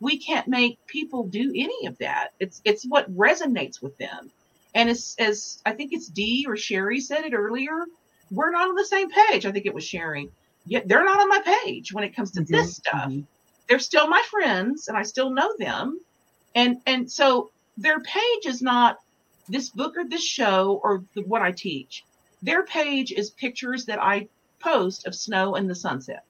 [0.00, 2.30] we can't make people do any of that.
[2.40, 4.30] It's, it's what resonates with them.
[4.74, 7.84] And as, as I think it's Dee or Sherry said it earlier,
[8.30, 9.46] we're not on the same page.
[9.46, 10.30] I think it was Sherry
[10.66, 13.08] yet they're not on my page when it comes to mm-hmm, this stuff.
[13.08, 13.20] Mm-hmm.
[13.68, 16.00] They're still my friends and I still know them.
[16.54, 18.98] And and so their page is not
[19.48, 22.04] this book or this show or the, what I teach.
[22.42, 24.28] Their page is pictures that I
[24.60, 26.24] post of snow and the sunset.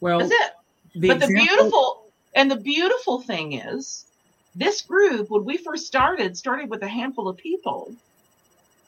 [0.00, 0.52] Well, that's it.
[0.94, 4.06] But example- the beautiful and the beautiful thing is
[4.54, 7.92] this group when we first started started with a handful of people.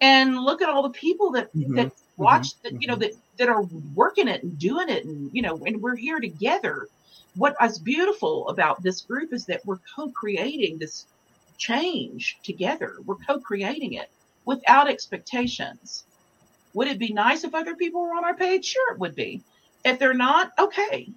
[0.01, 1.77] And look at all the people that mm-hmm.
[1.77, 2.75] that watch mm-hmm.
[2.75, 3.03] that you know mm-hmm.
[3.03, 3.63] that that are
[3.95, 6.89] working it and doing it and you know and we're here together.
[7.37, 11.07] What is beautiful about this group is that we're co-creating this
[11.59, 12.97] change together.
[13.05, 14.09] We're co-creating it
[14.45, 16.05] without expectations.
[16.75, 18.65] Would it be nice if other people were on our page?
[18.67, 19.43] Sure it would be.
[19.85, 21.09] If they're not okay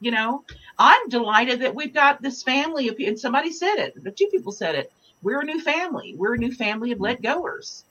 [0.00, 0.44] you know
[0.78, 4.52] i'm delighted that we've got this family of and somebody said it the two people
[4.52, 7.84] said it we're a new family we're a new family of let goers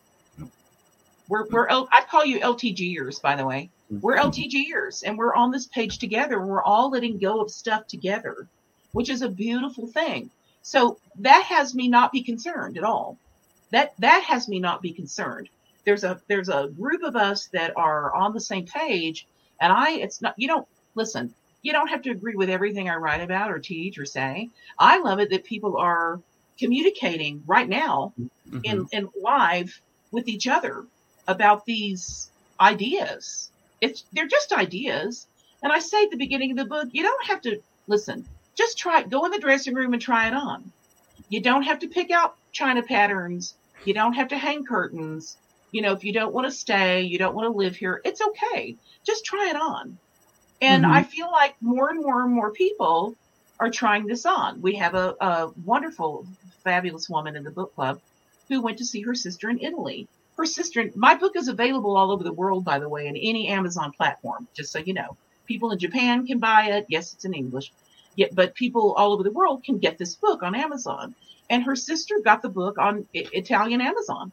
[1.28, 3.70] we're, we're I call you LTGers, by the way.
[3.90, 4.30] We're mm-hmm.
[4.30, 6.40] LTGers, and we're on this page together.
[6.40, 8.48] We're all letting go of stuff together,
[8.92, 10.30] which is a beautiful thing.
[10.62, 13.18] So that has me not be concerned at all.
[13.72, 15.50] That that has me not be concerned.
[15.84, 19.28] There's a there's a group of us that are on the same page,
[19.62, 21.34] and I it's not you don't listen.
[21.66, 24.52] You don't have to agree with everything I write about or teach or say.
[24.78, 26.22] I love it that people are
[26.60, 28.60] communicating right now mm-hmm.
[28.64, 30.86] in in live with each other
[31.28, 32.30] about these
[32.60, 33.50] ideas.
[33.82, 35.26] It's they're just ideas.
[35.64, 38.28] And I say at the beginning of the book, you don't have to listen.
[38.54, 39.10] Just try it.
[39.10, 40.72] Go in the dressing room and try it on.
[41.30, 43.56] You don't have to pick out china patterns.
[43.86, 45.36] You don't have to hang curtains.
[45.72, 48.22] You know, if you don't want to stay, you don't want to live here, it's
[48.22, 48.76] okay.
[49.04, 49.98] Just try it on.
[50.62, 50.94] And mm-hmm.
[50.94, 53.16] I feel like more and more and more people
[53.60, 54.62] are trying this on.
[54.62, 56.26] We have a, a wonderful,
[56.64, 58.00] fabulous woman in the book club
[58.50, 62.12] who went to see her sister in Italy her sister, my book is available all
[62.12, 65.18] over the world, by the way, in any Amazon platform, just so you know.
[65.46, 66.86] People in Japan can buy it.
[66.90, 67.72] Yes, it's in English.
[68.16, 71.16] Yet, but people all over the world can get this book on Amazon.
[71.50, 74.32] And her sister got the book on I- Italian Amazon.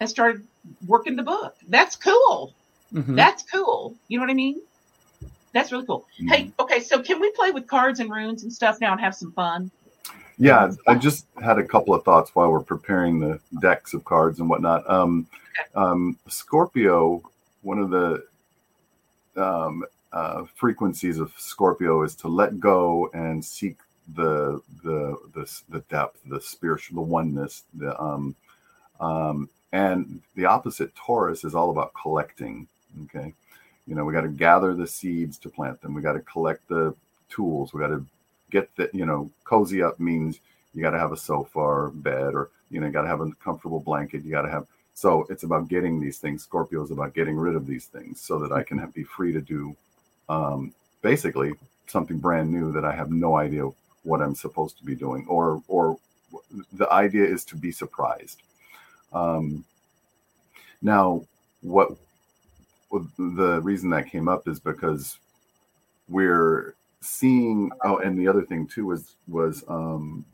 [0.00, 0.46] and started
[0.86, 1.54] working the book.
[1.68, 2.52] That's cool.
[2.94, 3.16] Mhm.
[3.16, 3.94] That's cool.
[4.08, 4.60] You know what I mean?
[5.52, 6.06] That's really cool.
[6.18, 6.28] Mm-hmm.
[6.28, 9.14] Hey, okay, so can we play with cards and runes and stuff now and have
[9.14, 9.70] some fun?
[10.36, 14.40] Yeah, I just had a couple of thoughts while we're preparing the decks of cards
[14.40, 14.88] and whatnot.
[14.90, 15.28] Um,
[15.76, 17.22] um, Scorpio,
[17.62, 18.24] one of the
[19.36, 23.76] um, uh, frequencies of Scorpio is to let go and seek
[24.16, 27.62] the the the, the depth, the spiritual, the oneness.
[27.74, 28.34] The um,
[28.98, 32.66] um, and the opposite, Taurus, is all about collecting.
[33.04, 33.34] Okay,
[33.86, 35.94] you know, we got to gather the seeds to plant them.
[35.94, 36.94] We got to collect the
[37.28, 37.72] tools.
[37.72, 38.04] We got to
[38.50, 40.40] get the you know cozy up means
[40.74, 43.20] you got to have a sofa or bed or you know you got to have
[43.20, 46.90] a comfortable blanket you got to have so it's about getting these things scorpio is
[46.90, 49.74] about getting rid of these things so that i can have, be free to do
[50.28, 50.72] um,
[51.02, 51.52] basically
[51.86, 53.68] something brand new that i have no idea
[54.02, 55.98] what i'm supposed to be doing or or
[56.74, 58.42] the idea is to be surprised
[59.12, 59.64] um,
[60.82, 61.24] now
[61.60, 61.96] what
[63.18, 65.18] the reason that came up is because
[66.08, 70.24] we're seeing oh and the other thing too was was um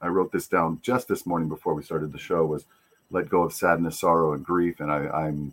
[0.00, 2.64] i wrote this down just this morning before we started the show was
[3.10, 5.52] let go of sadness sorrow and grief and i i'm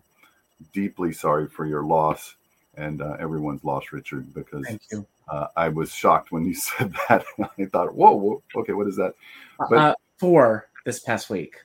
[0.72, 2.36] deeply sorry for your loss
[2.76, 5.06] and uh, everyone's lost richard because Thank you.
[5.28, 7.24] uh, i was shocked when you said that
[7.58, 9.14] i thought whoa, whoa okay what is that
[9.58, 11.56] But- uh, four this past week.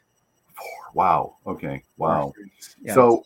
[0.93, 2.33] wow okay wow.
[2.93, 3.25] So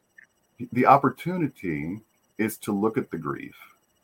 [0.71, 2.01] the opportunity
[2.37, 3.55] is to look at the grief,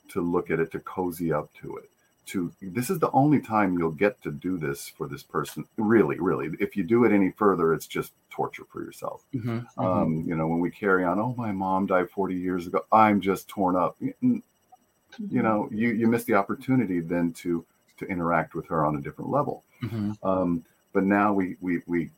[0.09, 1.89] to look at it, to cozy up to it.
[2.27, 5.65] To this is the only time you'll get to do this for this person.
[5.77, 6.49] Really, really.
[6.59, 9.23] If you do it any further, it's just torture for yourself.
[9.33, 9.83] Mhm, mhm.
[9.83, 12.85] Um, you know, when we carry on, oh, my mom died 40 years ago.
[12.91, 13.97] I'm just torn up.
[13.99, 14.43] You
[15.43, 17.65] know, you you miss the opportunity then to
[17.97, 19.63] to interact with her on a different level.
[19.81, 20.17] Mhm.
[20.23, 22.11] Um, but now we we we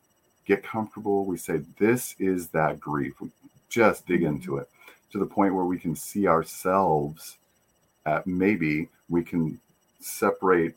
[0.44, 1.24] get comfortable.
[1.24, 3.20] We say this is that grief.
[3.20, 3.30] We
[3.74, 4.68] just dig into it
[5.10, 7.38] to the point where we can see ourselves.
[8.06, 9.58] At maybe we can
[10.00, 10.76] separate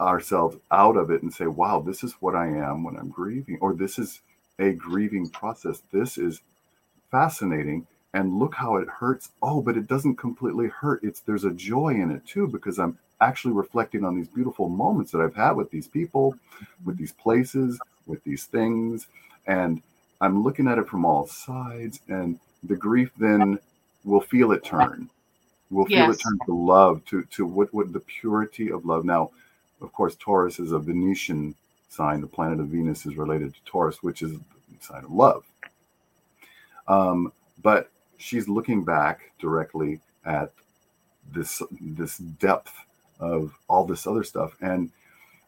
[0.00, 3.58] ourselves out of it and say, "Wow, this is what I am when I'm grieving,"
[3.60, 4.20] or "This is
[4.58, 5.82] a grieving process.
[5.90, 6.40] This is
[7.10, 9.32] fascinating." And look how it hurts.
[9.42, 11.02] Oh, but it doesn't completely hurt.
[11.02, 15.10] It's there's a joy in it too because I'm actually reflecting on these beautiful moments
[15.12, 16.36] that I've had with these people,
[16.84, 19.08] with these places, with these things.
[19.46, 19.82] And
[20.20, 22.00] I'm looking at it from all sides.
[22.08, 23.58] And the grief then
[24.04, 25.10] will feel it turn.
[25.70, 26.16] We'll feel Yes.
[26.16, 29.04] it turn to love, to to what what the purity of love.
[29.04, 29.30] Now,
[29.80, 31.54] of course, Taurus is a Venetian
[31.88, 32.20] sign.
[32.20, 34.40] The planet of Venus is related to Taurus, which is the
[34.80, 35.44] sign of love.
[36.88, 40.52] Um, but she's looking back directly at
[41.32, 42.74] this this depth
[43.20, 44.90] of all this other stuff and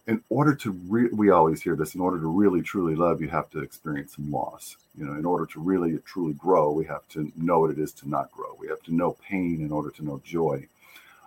[0.06, 3.28] in order to re- we always hear this in order to really truly love you
[3.28, 4.76] have to experience some loss.
[4.96, 7.92] You know in order to really truly grow we have to know what it is
[7.94, 8.56] to not grow.
[8.58, 10.66] We have to know pain in order to know joy.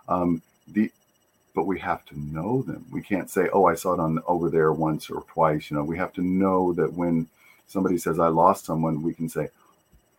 [0.08, 0.90] Um, the
[1.54, 2.86] but we have to know them.
[2.90, 5.84] We can't say oh i saw it on over there once or twice you know.
[5.84, 7.28] We have to know that when
[7.66, 9.48] somebody says i lost someone we can say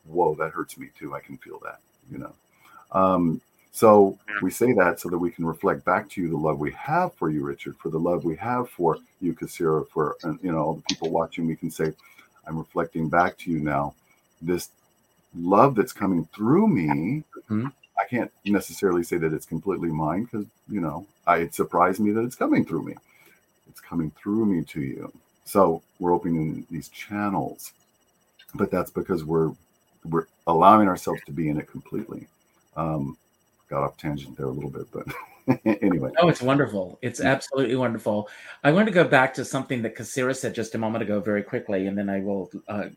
[0.05, 1.15] whoa that hurts me too.
[1.15, 1.79] I can feel that
[2.11, 2.33] you know.
[2.91, 3.41] Um,
[3.71, 6.71] so we say that so that we can reflect back to you the love we
[6.71, 10.59] have for you, Richard, for the love we have for you, Kassira, for you know
[10.59, 11.47] all the people watching.
[11.47, 11.93] We can say,
[12.47, 13.95] I'm reflecting back to you now.
[14.41, 14.69] This
[15.35, 17.23] love that's coming through me.
[17.49, 17.71] Mhm.
[17.99, 22.11] I can't necessarily say that it's completely mine because you know I, it surprised me
[22.11, 22.95] that it's coming through me.
[23.69, 25.11] It's coming through me to you.
[25.45, 27.71] So we're opening these channels,
[28.53, 29.51] but that's because we're
[30.05, 32.27] we're allowing ourselves to be in it completely.
[32.75, 33.17] Um,
[33.71, 35.07] got off tangent there a little bit, but
[35.81, 36.11] anyway.
[36.19, 36.99] Oh, it's wonderful.
[37.01, 38.29] It's absolutely wonderful.
[38.63, 41.41] I want to go back to something that Kassira said just a moment ago, very
[41.41, 42.89] quickly, and then I will uh,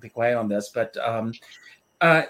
[0.00, 0.70] be quiet on this.
[0.70, 1.34] But um,
[2.00, 2.22] uh,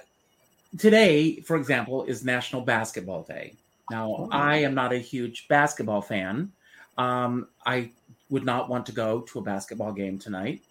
[0.79, 3.55] today, for example, is National Basketball Day.
[3.91, 6.51] Now, I am not a huge basketball fan.
[6.97, 7.91] Um, I
[8.31, 10.63] would not want to go to a basketball game tonight,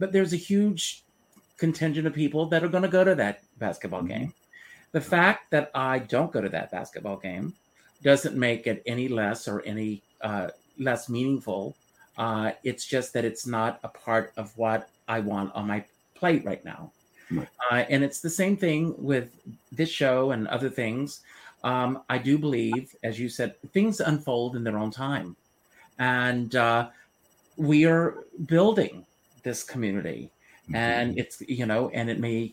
[0.00, 1.04] but there's a huge
[1.58, 4.08] contingent of people that are going to go to that basketball Mhm.
[4.08, 4.34] game.
[4.92, 7.54] The fact that I don't go to that basketball game
[8.02, 11.74] doesn't make it any less or any uh, less meaningful.
[12.16, 15.84] Uh, it's just that it's not a part of what I want on my
[16.14, 16.92] plate right now.
[17.30, 17.48] Right.
[17.70, 19.30] Uh, and it's the same thing with
[19.72, 21.20] this show and other things.
[21.64, 25.36] Um, I do believe, as you said, things unfold in their own time.
[25.98, 26.88] And uh,
[27.56, 29.04] we are building
[29.42, 30.30] this community.
[30.74, 32.52] And it's, you know, and it may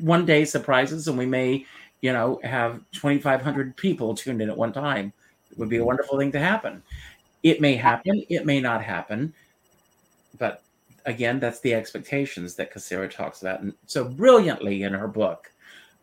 [0.00, 1.64] one day surprises and we may
[2.00, 5.12] you know have 2500 people tuned in at one time
[5.50, 6.82] it would be a wonderful thing to happen
[7.42, 9.32] it may happen it may not happen
[10.38, 10.62] but
[11.06, 15.52] again, that's the expectations that Kassira talks about and so brilliantly in her book.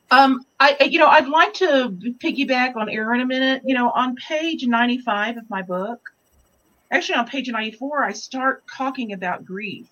[0.10, 3.62] Um, I, you know, I'd like to piggyback on Erron a minute.
[3.66, 6.00] You know, on page 95 of my book,
[6.92, 9.88] actually on page 94, I start talking about grief.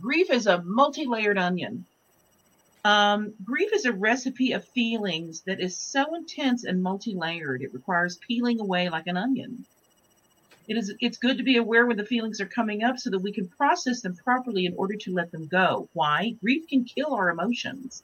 [0.00, 1.84] Grief is a multi-layered onion.
[2.84, 7.62] Um, grief is a recipe of feelings that is so intense and multi-layered.
[7.62, 9.64] It requires peeling away like an onion.
[10.68, 13.20] It is it's good to be aware when the feelings are coming up so that
[13.20, 15.88] we can process them properly in order to let them go.
[15.94, 16.36] Why?
[16.40, 18.02] Grief can kill our emotions,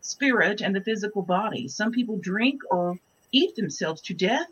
[0.00, 1.68] spirit, and the physical body.
[1.68, 2.98] Some people drink or
[3.32, 4.48] eat themselves to death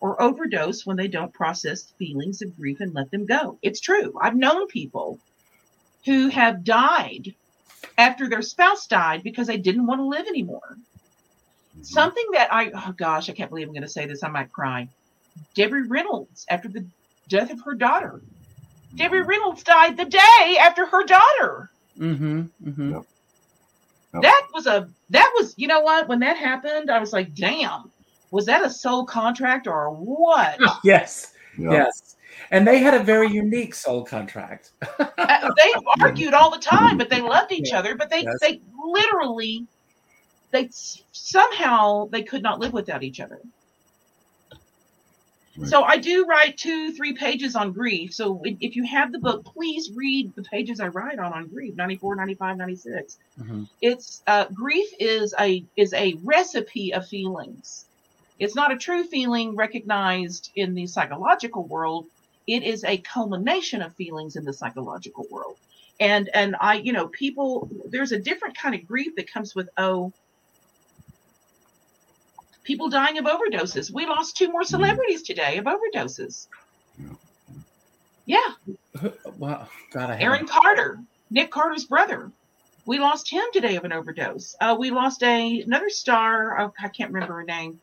[0.00, 3.58] or overdose when they don't process feelings of grief and let them go.
[3.62, 4.18] It's true.
[4.20, 5.18] I've known people
[6.04, 7.34] who have died
[7.98, 10.76] after their spouse died because they didn't want to live anymore.
[10.76, 11.82] Mm-hmm.
[11.82, 14.22] Something that I, oh gosh, I can't believe I'm going to say this.
[14.22, 14.88] I might cry.
[15.54, 16.84] Debbie Reynolds, after the
[17.28, 18.20] death of her daughter.
[18.94, 21.70] Debbie Reynolds died the day after her daughter.
[21.98, 22.40] Mm-hmm.
[22.64, 22.92] mm-hmm.
[22.92, 23.02] Yep.
[24.14, 24.22] Yep.
[24.22, 27.90] That was a that was you know what when that happened I was like damn
[28.30, 30.58] was that a soul contract or what?
[30.84, 31.72] yes, yep.
[31.72, 32.13] yes.
[32.54, 34.70] And they had a very unique soul contract.
[35.00, 37.80] uh, they argued all the time, but they loved each yeah.
[37.80, 37.96] other.
[37.96, 38.38] But they yes.
[38.40, 39.66] they literally
[40.52, 40.70] they
[41.10, 43.40] somehow they could not live without each other.
[45.64, 48.12] So I do write two, three pages on grief.
[48.14, 51.74] So if you have the book, please read the pages I write on on grief,
[51.74, 53.18] 94, 95, 96.
[53.40, 53.64] Mm-hmm.
[53.80, 57.86] It's uh, grief is a is a recipe of feelings.
[58.38, 62.06] It's not a true feeling recognized in the psychological world.
[62.46, 65.56] It is a culmination of feelings in the psychological world.
[66.00, 69.68] And and I, you know, people there's a different kind of grief that comes with
[69.76, 70.12] oh,
[72.64, 73.92] people dying of overdoses.
[73.92, 74.68] We lost two more mm-hmm.
[74.68, 76.48] celebrities today of overdoses.
[78.26, 78.38] Yeah.
[79.38, 79.68] Wow.
[79.90, 82.30] God, I Aaron Carter, Nick Carter's brother.
[82.86, 84.54] We lost him today of an overdose.
[84.60, 86.60] Uh, we lost a another star.
[86.60, 87.80] Oh, I can't remember her name.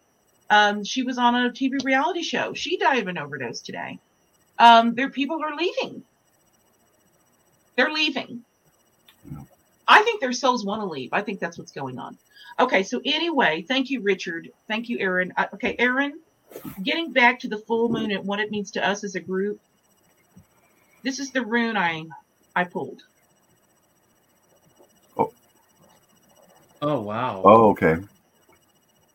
[0.50, 2.54] Um, she was on a TV reality show.
[2.54, 4.00] She died of an overdose today.
[4.62, 6.04] Um, there, people are leaving.
[7.76, 8.44] They're leaving.
[9.88, 11.10] I think their souls want to leave.
[11.14, 12.16] I think that's what's going on.
[12.60, 14.52] Okay, so anyway, thank you, Richard.
[14.68, 15.32] Thank you, Erron.
[15.36, 16.12] Uh, okay, Erron,
[16.84, 19.60] getting back to the full moon and what it means to us as a group.
[21.02, 22.06] This is the rune I
[22.56, 23.02] I pulled.
[25.18, 25.34] Oh.
[26.84, 27.42] Oh wow.
[27.44, 27.98] Oh okay.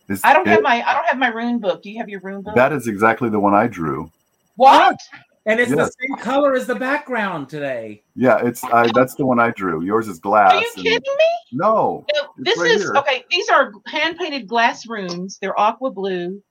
[0.08, 1.82] Is I don't it, have my I don't have my rune book.
[1.82, 2.56] Do you have your rune book?
[2.56, 4.10] That is exactly the one I drew.
[4.56, 4.98] What?
[5.46, 5.94] And it's yes.
[5.94, 8.02] the same color as the background today.
[8.16, 9.84] Yeah, it's uh, that's the one I drew.
[9.84, 10.52] Yours is glass.
[10.52, 11.24] Are you kidding me?
[11.52, 12.04] No.
[12.12, 12.96] no this right is here.
[12.96, 13.24] okay.
[13.30, 15.38] These are hand painted glass runes.
[15.40, 16.42] They're aqua blue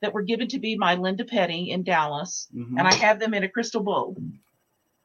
[0.00, 2.78] that were given to me by Linda Petty in Dallas, mm-hmm.
[2.78, 4.16] and I have them in a crystal bowl.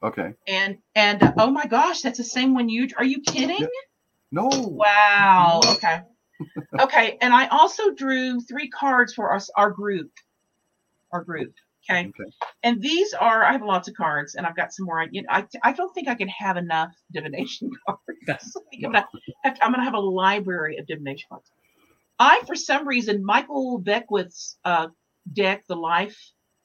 [0.01, 0.33] Okay.
[0.47, 2.87] And and uh, oh my gosh, that's the same one you.
[2.97, 3.59] Are you kidding?
[3.59, 3.67] Yeah.
[4.31, 4.49] No.
[4.49, 5.59] Wow.
[5.73, 6.01] Okay.
[6.79, 7.17] okay.
[7.19, 10.11] And I also drew three cards for us, our group.
[11.11, 11.53] Our group.
[11.89, 12.07] Okay?
[12.07, 12.31] okay.
[12.63, 15.05] And these are, I have lots of cards and I've got some more.
[15.11, 18.57] You know, I, I don't think I can have enough divination cards.
[18.73, 19.07] I'm going to
[19.43, 21.51] have, I'm gonna have a library of divination cards.
[22.19, 24.87] I, for some reason, Michael Beckwith's uh,
[25.33, 26.17] deck, the Life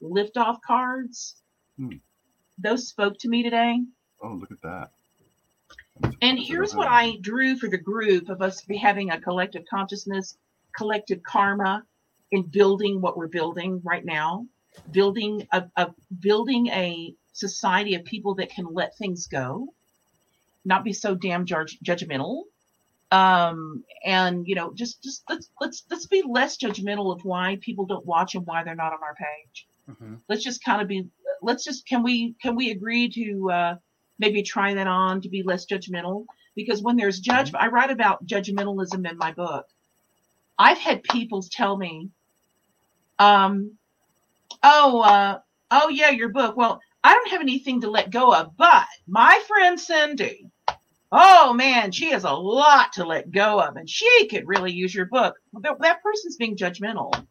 [0.02, 1.36] Liftoff cards,
[1.76, 1.94] hmm.
[2.58, 3.80] those spoke to me today.
[4.22, 4.90] Oh, look at that.
[6.22, 10.36] and here's what I drew for the group of us be having a collective consciousness,
[10.76, 11.82] collective karma
[12.30, 14.46] in building what we're building right now
[14.90, 19.68] building a, a building a society of people that can let things go,
[20.64, 22.44] not be so damn judge, judgmental,
[23.10, 27.86] um, and you know, just just let's let's let's be less judgmental of why people
[27.86, 29.66] don't watch and why they're not on our page.
[29.90, 30.14] Mm-hmm.
[30.28, 31.08] Let's just kind of be.
[31.40, 33.74] Let's just can we can we agree to uh,
[34.18, 37.64] maybe try that on to be less judgmental because when there's judgment, mm-hmm.
[37.64, 39.66] I write about judgmentalism in my book.
[40.58, 42.10] I've had people tell me,
[43.18, 43.78] um,
[44.62, 45.38] oh, uh,
[45.70, 46.56] oh yeah, your book.
[46.56, 50.50] Well, I don't have anything to let go of, but my friend Cindy,
[51.12, 54.94] oh man, she has a lot to let go of, and she could really use
[54.94, 55.36] your book.
[55.60, 57.26] That, that person's being judgmental.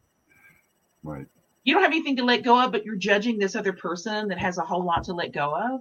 [1.02, 1.26] Right.
[1.64, 4.38] You don't have anything to let go of, but you're judging this other person that
[4.38, 5.80] has a whole lot to let go of.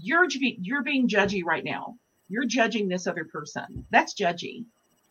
[0.00, 1.96] You're you're being judgy right now.
[2.28, 3.84] You're judging this other person.
[3.90, 4.64] That's judgy.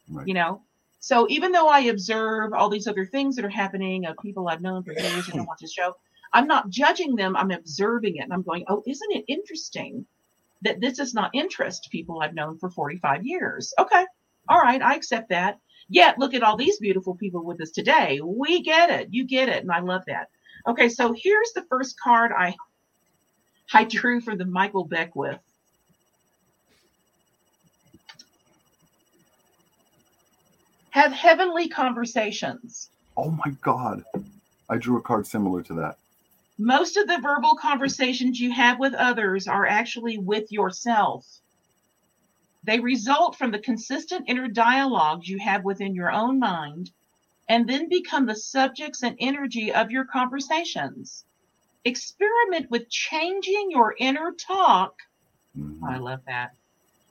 [0.09, 0.27] Right.
[0.27, 0.61] You know,
[0.99, 4.61] so even though I observe all these other things that are happening of people I've
[4.61, 5.93] known for years and I watch the show,
[6.33, 7.35] I'm not judging them.
[7.35, 10.05] I'm observing it and I'm going, oh, isn't it interesting
[10.63, 13.73] that this does not interest people I've known for 45 years?
[13.79, 14.05] Okay.
[14.49, 14.81] All right.
[14.81, 15.59] I accept that.
[15.89, 18.19] Yet look at all these beautiful people with us today.
[18.23, 19.07] We get it.
[19.11, 19.61] You get it.
[19.61, 20.27] And I love that.
[20.67, 20.89] Okay.
[20.89, 22.55] So here's the first card I,
[23.73, 25.39] I drew for the Michael Beckwith
[30.97, 32.89] have heavenly conversations.
[33.15, 34.03] Oh my God.
[34.69, 35.97] I drew a card similar to that.
[36.57, 41.25] Most of the verbal conversations you have with others are actually with yourself.
[42.63, 46.89] They result from the consistent inner dialogues you have within your own mind
[47.47, 51.23] and then become the subjects and energy of your conversations.
[51.85, 54.95] Experiment with changing your inner talk.
[55.57, 55.83] Mhm.
[55.87, 56.56] I love that.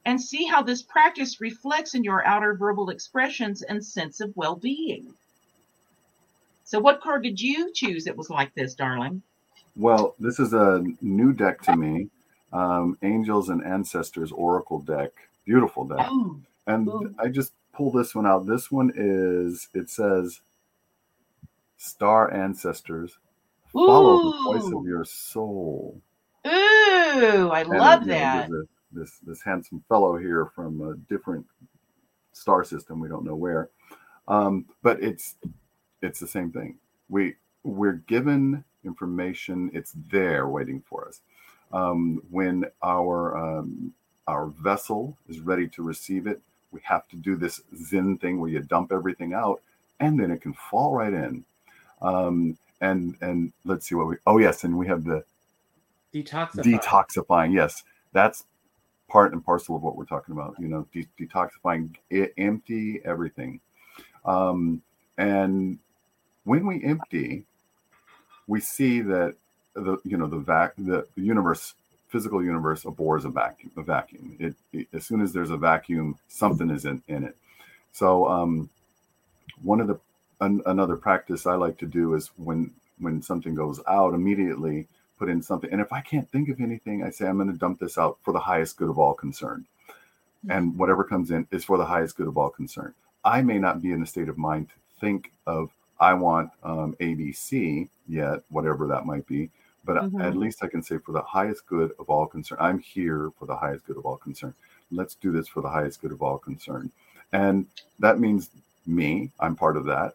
[0.07, 4.57] And see how this practice reflects in your outer verbal expressions and sense of well
[4.57, 5.13] being.
[6.65, 9.23] So, what card did you choose that was like this, darling?
[9.77, 12.09] Well, this is a new deck to me.
[12.53, 15.11] Um, Angels and Ancestors Oracle deck.
[15.45, 16.07] Beautiful deck.
[16.11, 17.15] Oh, And Ooh.
[17.19, 18.47] I just pulled this one out.
[18.47, 20.41] This one is, it says,
[21.77, 23.19] Star Ancestors.
[23.73, 26.01] Follow the voice of your soul.
[26.47, 28.49] ooh, I And, love that.
[28.97, 31.47] This this handsome fellow here from a different
[32.33, 33.01] star system.
[33.01, 33.69] We don't know where,
[34.29, 35.37] um, but it's
[36.03, 36.79] it's the same thing.
[37.09, 39.71] We we're given information.
[39.75, 41.21] It's there waiting for us.
[41.73, 43.93] Um, when our um,
[44.27, 46.41] our vessel is ready to receive it,
[46.73, 49.61] we have to do this Zen thing where you dump everything out,
[50.01, 51.45] and then it can fall right in.
[52.03, 54.17] Um, and and let's see what we.
[54.27, 55.25] Oh yes, and we have the
[56.15, 56.63] Detoxify.
[56.63, 57.83] detoxifying yes
[58.13, 58.45] that's
[59.09, 63.61] part and parcel of what we're talking about you know de- detoxifying e- empty everything.
[64.25, 64.83] Um,
[65.19, 65.79] and
[66.45, 67.45] when we empty
[68.47, 69.35] we see that
[69.75, 71.75] the you know the vac the universe
[72.09, 74.37] physical universe abhors a vacuum a vacuum.
[74.41, 77.37] It, it- as soon as there's a vacuum something is in, in it.
[77.93, 78.71] So um,
[79.63, 79.99] one of the
[80.41, 84.87] an, another practice i like to do is when when something goes out immediately
[85.19, 85.71] put in something.
[85.73, 88.19] And if I can't think of anything, I say I'm going to dump this out
[88.23, 89.65] for the highest good of all concerned.
[90.49, 92.95] And whatever comes in is for the highest good of all concerned.
[93.25, 96.95] I may not be in a state of mind to think of I want um,
[97.01, 99.51] ABC yet, whatever that might be.
[99.85, 100.21] But Mhm.
[100.21, 102.59] at least I can say for the highest good of all concern.
[102.61, 104.55] I'm here for the highest good of all concern.
[104.91, 106.91] Let's do this for the highest good of all concern.
[107.33, 107.67] And
[107.99, 108.51] that means
[108.87, 109.31] me.
[109.41, 110.15] I'm part of that.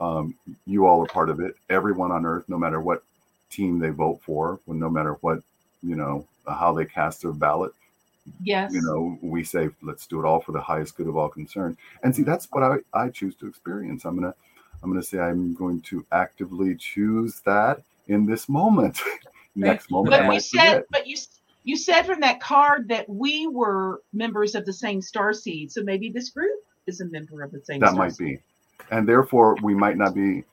[0.00, 0.34] Um,
[0.66, 1.56] you all are part of it.
[1.68, 3.02] Everyone on earth, no matter what
[3.50, 5.40] team they vote for, when no matter what,
[5.82, 7.72] you know, how they cast their ballot,
[8.42, 8.72] Yes.
[8.72, 11.76] you know, we say, let's do it all for the highest good of all concerned.
[12.02, 14.04] And see, that's what I, I choose to experience.
[14.04, 14.34] I'm gonna
[14.82, 19.00] I'm gonna say I'm going to actively choose that in this moment.
[19.54, 20.86] Next moment but you said, forget.
[20.90, 21.16] but you
[21.64, 25.72] you said from that card that we were members of the same star seed.
[25.72, 27.80] So maybe this group is a member of the same.
[27.80, 28.38] That might seed.
[28.38, 28.86] be.
[28.90, 30.44] And therefore we might not be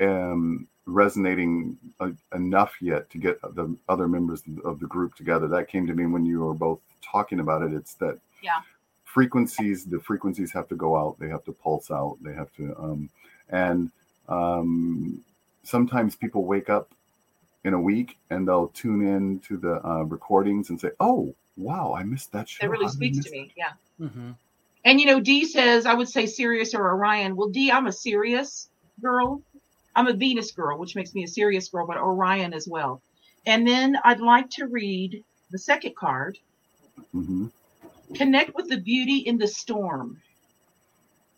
[0.00, 5.48] um resonating uh, enough yet to get the other members of the group together.
[5.48, 7.72] That came to me when you were both talking about it.
[7.72, 8.60] It's that Yeah.
[9.04, 12.74] frequencies, the frequencies have to go out, they have to pulse out, they have to,
[12.78, 13.10] um,
[13.48, 13.90] and
[14.28, 15.22] um,
[15.62, 16.94] sometimes people wake up
[17.64, 21.94] in a week and they'll tune in to the uh, recordings and say, "Oh, wow,
[21.96, 23.52] I missed that show." That really How I speaks to me.
[23.56, 23.72] Yeah.
[24.00, 24.30] Mm-hmm.
[24.84, 27.36] And you know, Dee says I would say Sirius or Orion.
[27.36, 28.68] Well, Dee, I'm a Sirius
[29.00, 29.42] girl.
[29.96, 33.02] I'm a Venus girl, which makes me a serious girl, but Orion as well.
[33.46, 36.38] And then I'd like to read the second card.
[37.14, 37.50] Mhm.
[38.14, 40.20] Connect with the beauty in the storm.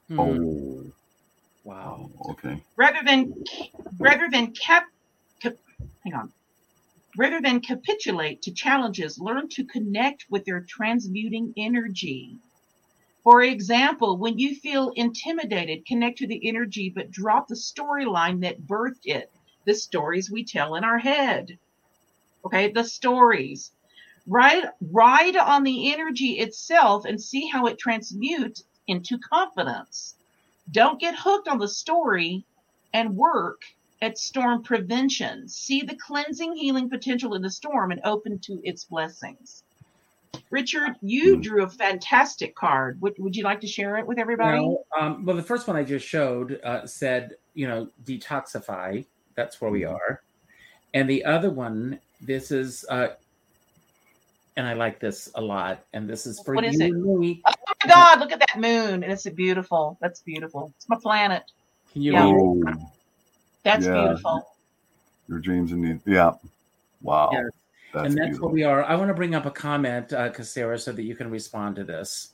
[0.08, 0.20] Hmm.
[0.20, 0.84] Oh,
[1.64, 2.10] Wow.
[2.30, 2.62] okay.
[2.76, 3.34] rather than
[3.98, 4.84] rather than cap,
[5.42, 5.54] cap
[6.04, 6.32] hang on
[7.16, 12.38] rather than capitulate to challenges learn to connect with their transmuting energy
[13.26, 18.62] for example when you feel intimidated connect to the energy but drop the storyline that
[18.68, 19.32] birthed it
[19.64, 21.58] the stories we tell in our head
[22.44, 23.72] okay the stories
[24.28, 30.14] ride ride on the energy itself and see how it transmutes into confidence
[30.70, 32.44] don't get hooked on the story
[32.94, 33.62] and work
[34.02, 35.48] at storm prevention.
[35.48, 39.64] See the cleansing, healing potential in the storm and open to its blessings.
[40.50, 41.40] Richard, you Hmm.
[41.42, 43.00] drew a fantastic card.
[43.00, 44.58] Would, would you like to share it with everybody?
[44.58, 49.04] Well, um, well, the first one I just showed uh, said, you know, detoxify.
[49.34, 49.94] That's where we Mhm.
[49.94, 50.22] are.
[50.94, 53.08] And the other one, this is, uh,
[54.56, 55.84] and I like this a lot.
[55.92, 56.90] And this is for What you is it?
[56.90, 57.42] and me.
[57.46, 57.52] Oh
[57.84, 59.02] my God, look at that moon.
[59.02, 59.98] And it's a beautiful.
[60.00, 60.72] That's beautiful.
[60.76, 61.42] It's my planet.
[61.92, 62.24] Can you Yeah.
[62.26, 62.62] Oh,
[63.62, 63.94] That's Yeah.
[63.94, 64.46] beautiful.
[65.28, 66.02] your dreams and needs.
[66.06, 66.32] Yeah.
[67.02, 67.30] Wow.
[67.32, 67.50] Yes.
[67.96, 68.48] That's and that's beautiful.
[68.48, 68.84] where we are.
[68.84, 71.84] I want to bring up a comment, uh, Kassira, so that you can respond to
[71.84, 72.32] this.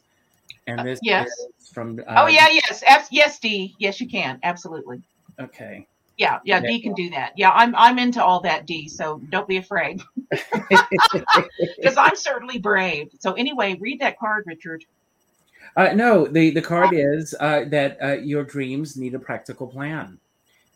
[0.67, 1.29] And this yes.
[1.29, 2.01] is from.
[2.01, 3.77] Uh, oh yeah, yes, Abs- yes, Dee.
[3.79, 4.41] Yes, you can.
[4.43, 5.03] Absolutely.
[5.41, 5.87] Okay.
[6.19, 6.69] Yeah, yeah, Yeah.
[6.69, 7.33] Dee can do that.
[7.37, 13.11] Yeah, I'm I'm into all that, Dee, So don't be afraid, because I'm certainly brave.
[13.21, 14.85] So anyway, read that card, Richard.
[15.77, 20.19] Uh, no, the the card is uh, that uh, your dreams need a practical plan,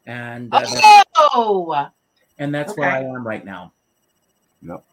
[0.06, 1.88] and uh, that's, Oh,
[2.38, 3.72] and that's where I am right now.
[4.66, 4.84] Yep.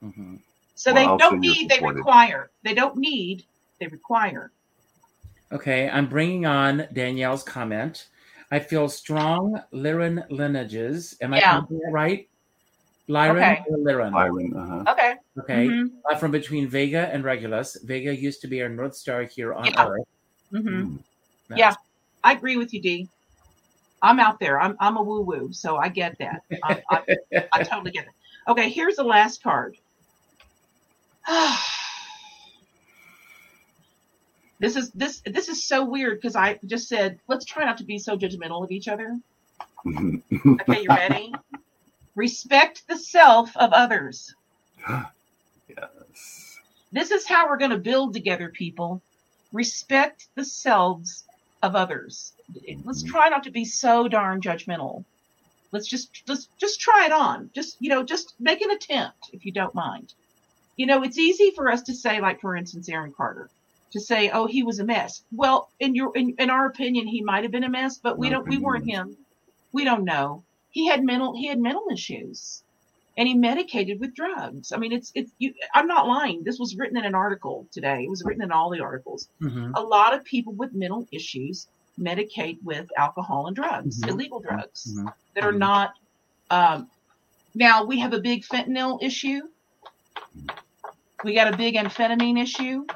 [0.00, 0.36] hmm
[0.74, 2.50] so Well, they I'll don't need, they require.
[2.62, 3.44] They don't need,
[3.80, 4.52] they require.
[5.50, 8.08] Okay, I'm bringing on Danielle's comment.
[8.50, 11.16] I feel strong Lyran lineages.
[11.22, 11.52] Am I Yeah.
[11.52, 12.28] pronouncing that right?
[13.08, 13.64] Lyran Okay.
[13.70, 14.12] or Lyran?
[14.12, 14.92] Byron, uh-huh.
[14.92, 15.14] Okay.
[15.38, 15.68] Okay.
[15.68, 17.76] Mhm, Uh, from between Vega and Regulus.
[17.84, 19.86] Vega used to be our North Star here on Yeah.
[19.86, 20.06] Earth.
[20.52, 20.68] mhm.
[20.68, 20.98] Mm.
[21.56, 21.74] Yeah.
[22.22, 23.08] I agree with you, Dee.
[24.02, 24.60] I'm out there.
[24.60, 26.42] I'm I'm a woo woo, so I get that.
[26.62, 27.02] I, I,
[27.52, 28.12] I totally get it.
[28.48, 29.76] Okay, here's the last card.
[34.60, 37.84] this is this this is so weird because I just said let's try not to
[37.84, 39.18] be so judgmental of each other.
[40.68, 41.32] Okay, you ready?
[42.14, 44.34] Respect the self of others.
[45.68, 46.58] yes.
[46.92, 49.02] This is how we're going to build together, people.
[49.52, 51.24] Respect the selves
[51.62, 52.32] of others.
[52.84, 53.08] Let's Mhm.
[53.08, 55.04] try not to be so darn judgmental.
[55.76, 57.50] Let's just let's just try it on.
[57.54, 60.14] Just you know, just make an attempt if you don't mind.
[60.76, 63.50] You know, it's easy for us to say, like for instance, Aaron Carter,
[63.92, 67.22] to say, "Oh, he was a mess." Well, in your in, in our opinion, he
[67.22, 68.48] might have been a mess, but we My don't.
[68.48, 69.18] We weren't him.
[69.72, 70.44] We don't know.
[70.70, 72.62] He had mental he had mental issues,
[73.18, 74.72] and he medicated with drugs.
[74.72, 75.30] I mean, it's it's.
[75.38, 76.42] You, I'm not lying.
[76.42, 78.04] This was written in an article today.
[78.04, 79.72] It was written in all the articles Mhm.
[79.74, 81.68] a lot of people with mental issues
[81.98, 84.08] medicate with alcohol and drugs, Mhm.
[84.08, 85.12] illegal drugs Mhm.
[85.34, 85.58] that are Mhm.
[85.58, 85.94] not.
[86.50, 86.90] Um,
[87.54, 89.40] now we have a big fentanyl issue.
[91.24, 92.86] We got a big amphetamine issue.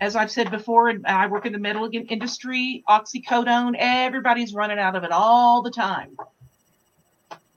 [0.00, 4.94] As I've said before, and I work in the metal industry, oxycodone, everybody's running out
[4.94, 6.16] of it all the time.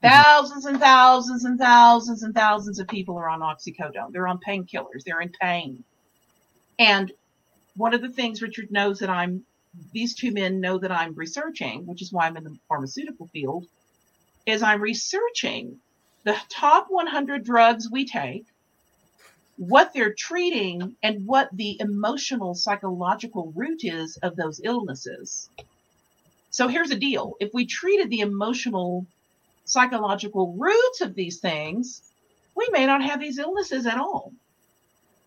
[0.02, 4.12] Thousands and thousands and thousands and thousands of people are on oxycodone.
[4.12, 5.02] They're on painkillers.
[5.04, 5.84] They're in pain.
[6.78, 7.12] And
[7.76, 9.44] one of the things Richard knows that I'm,
[9.92, 13.66] these two men know that I'm researching, which is why I'm in the pharmaceutical field,
[14.46, 15.78] is I'm researching
[16.24, 18.44] the top 100 drugs we take,
[19.56, 25.48] what they're treating, and what the emotional psychological root is of those illnesses.
[26.50, 29.06] So here's the deal if we treated the emotional
[29.66, 32.02] psychological roots of these things,
[32.56, 34.32] we may not have these illnesses at all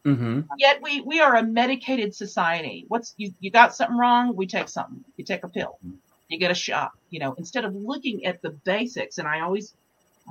[0.06, 0.48] Mhm.
[0.58, 2.86] yet we we are a medicated society.
[2.90, 5.04] What's you you got something wrong we take something.
[5.18, 5.80] You take a pill.
[6.30, 7.34] You get a shot you know.
[7.38, 9.76] Instead of looking at the basics and i always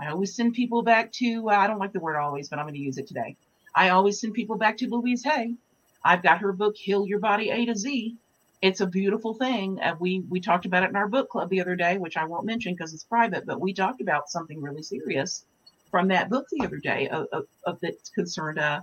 [0.01, 2.65] i always send people back to uh, i don't like the word always but i'm
[2.67, 3.37] going to use it today.
[3.75, 5.57] I always send people back to louise hay.
[6.05, 8.17] I've got her book heal your body a to z.
[8.63, 11.61] It's a beautiful thing uh, we we talked about it in our book club the
[11.61, 14.83] other day which i won't mention because it's private but we talked about something really
[14.83, 15.45] serious
[15.91, 18.81] from that book the other day of, of, of that concerned uh,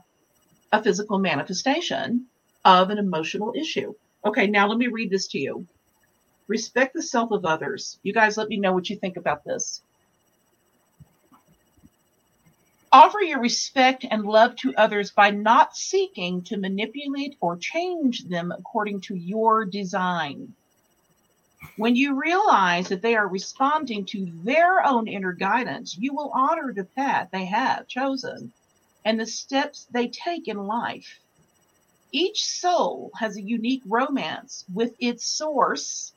[0.72, 2.26] a physical manifestation
[2.66, 3.94] of an emotional issue.
[4.26, 5.66] Okay, now let me read this to you.
[6.48, 8.00] Respect the self of others.
[8.04, 9.82] You guys let me know what you think about this.
[12.92, 18.52] Offer your respect and love to others by not seeking to manipulate or change them
[18.52, 20.54] according to your design.
[21.78, 26.74] When you realize that they are responding to their own inner guidance, you will honor
[26.74, 28.52] the path they have chosen
[29.06, 31.20] and the steps they take in life.
[32.12, 36.14] Each soul has a unique romance with its source,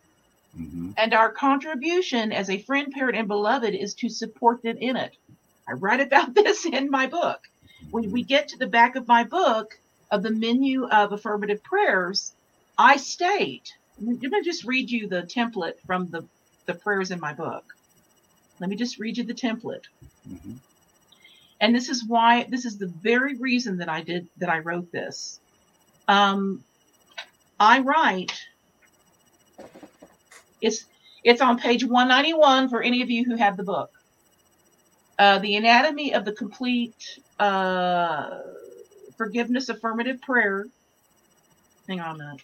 [0.57, 0.95] Mhm.
[0.99, 5.16] and our contribution as a friend, parent, and beloved is to support them in it.
[5.68, 7.41] I write about this in my book.
[7.91, 9.78] When we get to the back of my book
[10.11, 12.35] of the menu of affirmative prayers,
[12.78, 16.26] I state, let me just read you the template from the,
[16.66, 17.64] the prayers in my book.
[18.61, 19.85] Let me just read you the template
[20.28, 20.59] Mhm.
[21.63, 24.91] And this is why this is the very reason that I did that I wrote
[24.91, 25.41] this.
[26.09, 26.65] Um,
[27.59, 28.33] I write.
[30.61, 30.85] It's
[31.23, 33.93] it's on page 191 for any of you who have the book.
[35.19, 38.41] Uh, the anatomy of the complete uh,
[39.17, 40.67] forgiveness affirmative prayer.
[41.87, 42.43] Hang on a minute.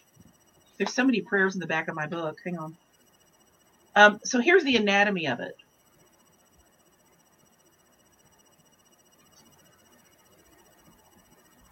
[0.77, 2.39] There's so many prayers in the back of my book.
[2.45, 2.77] Hang on.
[3.97, 5.57] Um, so here's the anatomy of it.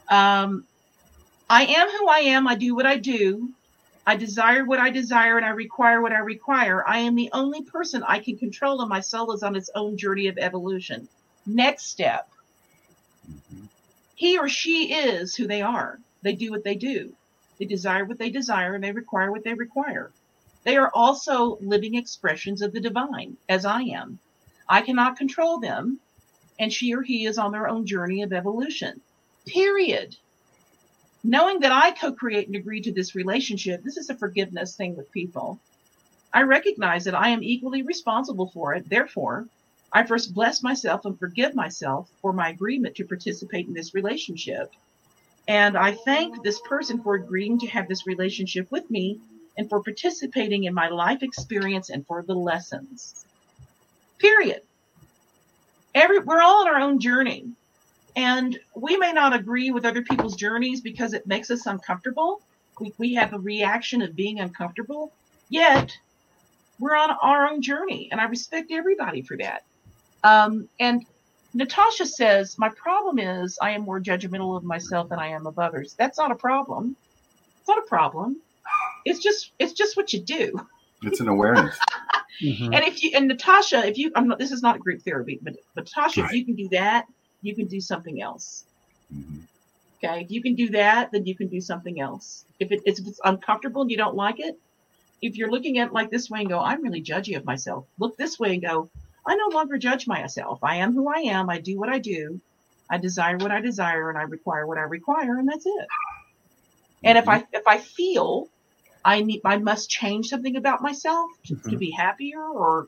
[0.10, 0.68] Um,
[1.49, 2.47] I am who I am.
[2.47, 3.53] I do what I do.
[4.05, 6.88] I desire what I desire and I require what I require.
[6.88, 9.97] I am the only person I can control, and my soul is on its own
[9.97, 11.10] journey of evolution.
[11.45, 12.30] Next step
[13.28, 13.70] Mhm.
[14.16, 16.01] he or she is who they are.
[16.24, 17.16] They do what they do.
[17.60, 20.14] They desire what they desire and they require what they require.
[20.64, 24.20] They are also living expressions of the divine, as I am.
[24.70, 26.01] I cannot control them,
[26.60, 29.01] and she or he is on their own journey of evolution.
[29.48, 30.16] Period.
[31.24, 34.95] knowing that I co create and agree to this relationship, this is a forgiveness thing
[34.95, 35.60] with people.
[36.34, 38.89] I recognize that I am equally responsible for it.
[38.89, 39.48] Therefore,
[39.93, 44.72] I first bless myself and forgive myself for my agreement to participate in this relationship.
[45.48, 49.20] And I thank this person for agreeing to have this relationship with me
[49.58, 53.26] and for participating in my life experience and for the lessons.
[54.20, 54.62] Period.
[55.95, 57.52] Every, we're all on our own journey.
[58.18, 62.41] And we may not agree with other people's journeys because it makes us uncomfortable.
[62.80, 65.13] We, we have a reaction of being uncomfortable.
[65.49, 65.95] Yet,
[66.80, 68.09] we're on our own journey.
[68.11, 69.65] And I respect everybody for that.
[70.24, 71.05] Um, and
[71.53, 75.59] Natasha says, My problem is I am more judgmental of myself than I am of
[75.59, 75.93] others.
[75.93, 76.95] That's not a problem.
[77.59, 78.38] It's not a problem.
[79.05, 80.59] It's just it's just what you do.
[81.03, 81.78] It's an awareness.
[82.41, 82.74] mm-hmm.
[82.74, 85.55] And if you and Natasha, if you I'm not this is not group therapy, but,
[85.76, 86.32] but Natasha, right.
[86.32, 87.05] if you can do that,
[87.41, 88.65] you can do something else.
[89.13, 89.41] Mm-hmm.
[89.97, 90.21] Okay.
[90.21, 92.45] If you can do that, then you can do something else.
[92.59, 94.57] If, it, if it's uncomfortable and you don't like it,
[95.21, 98.15] if you're looking at like this way and go, I'm really judgy of myself, look
[98.17, 98.89] this way and go,
[99.25, 100.59] I no longer judge myself.
[100.63, 101.49] I am who I am.
[101.49, 102.39] I do what I do.
[102.89, 105.88] I desire what I desire and I require what I require and that's it.
[107.03, 108.47] And if I if I feel
[109.03, 111.69] I need I must change something about myself to, mm-hmm.
[111.69, 112.88] to be happier or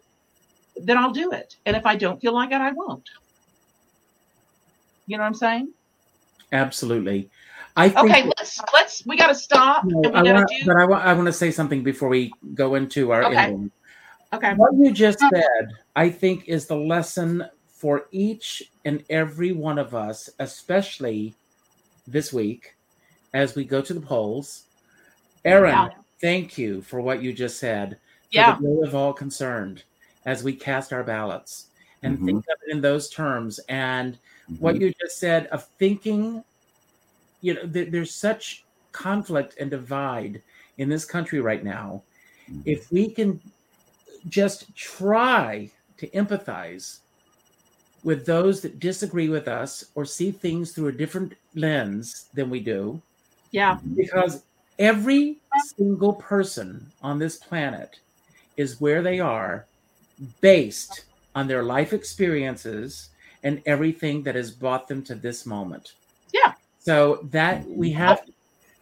[0.77, 1.57] then I'll do it.
[1.65, 3.09] And if I don't feel like it, I won't.
[5.09, 5.73] You know what I'm saying?
[6.51, 7.31] Absolutely.
[7.75, 8.25] I okay.
[8.37, 9.83] Let's let's we got to stop.
[9.85, 10.65] No, I wanna, do...
[10.67, 13.35] But I want I want to say something before we go into our okay.
[13.35, 13.71] Ending.
[14.33, 14.53] Okay.
[14.53, 19.95] What you just said, I think, is the lesson for each and every one of
[19.95, 21.33] us, especially
[22.05, 22.75] this week
[23.33, 24.65] as we go to the polls.
[25.43, 25.89] Erron, yeah.
[26.21, 27.97] thank you for what you just said.
[28.29, 28.57] Yeah.
[28.57, 29.81] For the good of all concerned
[30.27, 31.67] as we cast our ballots
[32.03, 32.25] and mm-hmm.
[32.25, 33.59] think of it in those terms.
[33.69, 34.63] And mm-hmm.
[34.63, 36.43] what you just said of thinking,
[37.41, 40.41] you know, th- there's such conflict and divide
[40.77, 42.03] in this country right now.
[42.49, 42.61] Mm-hmm.
[42.65, 43.39] If we can
[44.27, 46.99] just try to empathize
[48.03, 52.59] with those that disagree with us or see things through a different lens than we
[52.59, 53.01] do.
[53.51, 53.79] Yeah.
[53.95, 54.43] Because
[54.77, 55.37] every
[55.75, 57.99] single person on this planet
[58.57, 59.65] is where they are
[60.41, 63.09] based on their life experiences
[63.43, 65.93] and everything that has brought them to this moment.
[66.33, 66.53] Yeah.
[66.79, 68.21] So that we have.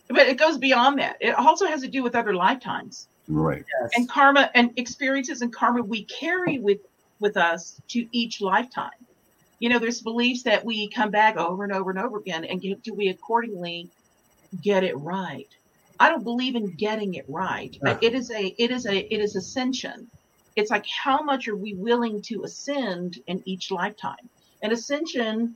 [0.10, 1.18] But it goes beyond that.
[1.20, 3.08] It also has to do with other lifetimes.
[3.28, 3.66] Right.
[3.82, 3.91] Yes.
[3.95, 6.80] And karma and experiences and karma we carry with
[7.20, 8.91] with us to each lifetime.
[9.60, 12.62] You know, there's beliefs that we come back over and over and over again, and
[12.62, 13.89] get, do we accordingly
[14.62, 15.47] get it right?
[15.99, 17.76] I don't believe in getting it right.
[17.84, 17.97] Uh-huh.
[18.01, 20.08] It is a it is a it is ascension.
[20.55, 24.30] It's like how much are we willing to ascend in each lifetime?
[24.62, 25.55] And ascension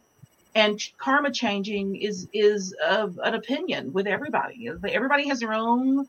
[0.53, 4.69] and karma changing is is of an opinion with everybody.
[4.69, 6.07] Everybody has their own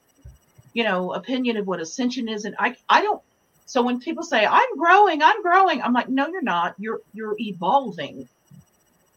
[0.75, 2.45] you know, opinion of what ascension is.
[2.45, 3.23] And I, I don't,
[3.67, 6.75] so when people say, I'm growing, I'm growing, I'm like, no, you're not.
[6.79, 8.29] You're, you're evolving.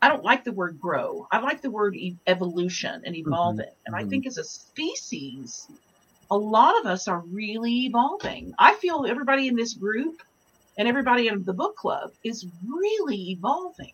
[0.02, 1.28] I don't like the word grow.
[1.32, 3.28] I like the word e- evolution and mm-hmm.
[3.28, 3.66] evolving.
[3.66, 3.94] Mm-hmm.
[3.94, 5.68] And I think as a species,
[6.30, 8.54] a lot of us are really evolving.
[8.60, 10.22] I feel everybody in this group
[10.78, 13.94] and everybody in the book club is really evolving.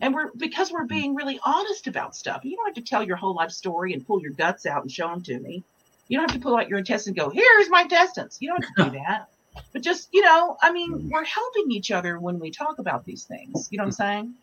[0.00, 0.88] And we're because we're mm-hmm.
[0.88, 2.44] being really honest about stuff.
[2.44, 4.90] You don't have to tell your whole life story and pull your guts out and
[4.90, 5.62] show them to me.
[6.08, 8.38] You don't have to pull out your intestines and go, here's my intestines.
[8.40, 9.28] You don't have to do that.
[9.72, 13.24] But just, you know, I mean, we're helping each other when we talk about these
[13.24, 13.68] things.
[13.70, 14.34] You know what I'm saying?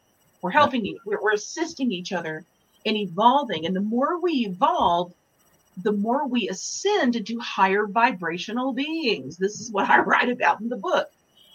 [0.41, 2.45] We're helping, we're, we're assisting each other
[2.85, 3.65] in evolving.
[3.65, 5.13] And the more we evolve,
[5.83, 9.37] the more we ascend into higher vibrational beings.
[9.37, 11.09] This is what I write about in the book.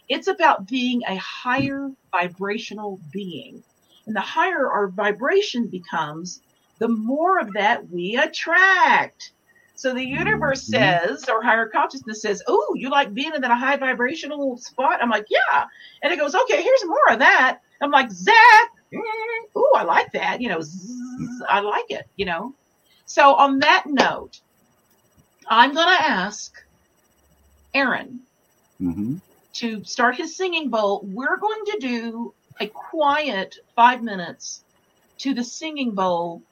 [0.09, 3.63] It's about being a higher vibrational being.
[4.07, 6.41] And the higher our vibration becomes,
[6.79, 9.33] the more of that we attract.
[9.77, 11.09] So the universe mm-hmm.
[11.09, 15.03] says, or higher consciousness says, Oh, you like being in that high vibrational spot?
[15.03, 15.65] I'm like, Yeah.
[16.03, 17.61] And it goes, Okay, here's more of that.
[17.81, 19.01] I'm like, Zach, mm,
[19.57, 20.41] ooh, I like that.
[20.41, 22.55] You know, zzz, I like it, you know.
[23.07, 24.41] So on that note,
[25.49, 26.55] I'm going to ask
[27.75, 28.19] Erron
[28.81, 29.17] mm-hmm.
[29.55, 31.01] To start his singing bowl.
[31.05, 34.65] We're going to do a quiet five minutes
[35.19, 36.43] to the singing bowl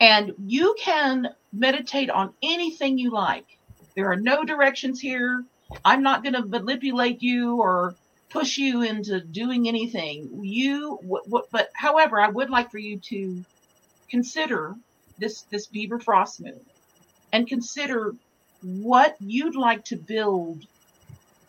[0.00, 3.46] and you can meditate on anything you like.
[3.94, 5.44] There are no directions here.
[5.84, 7.94] I'm not going to manipulate you or
[8.28, 10.40] push you into doing anything.
[10.42, 13.44] You, what, what, but however, I would like for you to
[14.10, 14.74] consider
[15.18, 16.60] this this Beaver Frost moon
[17.32, 18.14] and consider
[18.62, 20.66] what you'd like to build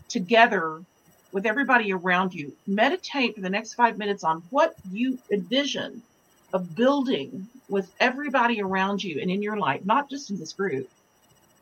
[0.07, 0.81] together
[1.31, 2.55] with everybody around you.
[2.65, 6.01] Meditate for the next five minutes on what you envision
[6.53, 10.89] of building with everybody around you and in your life, not just in this group,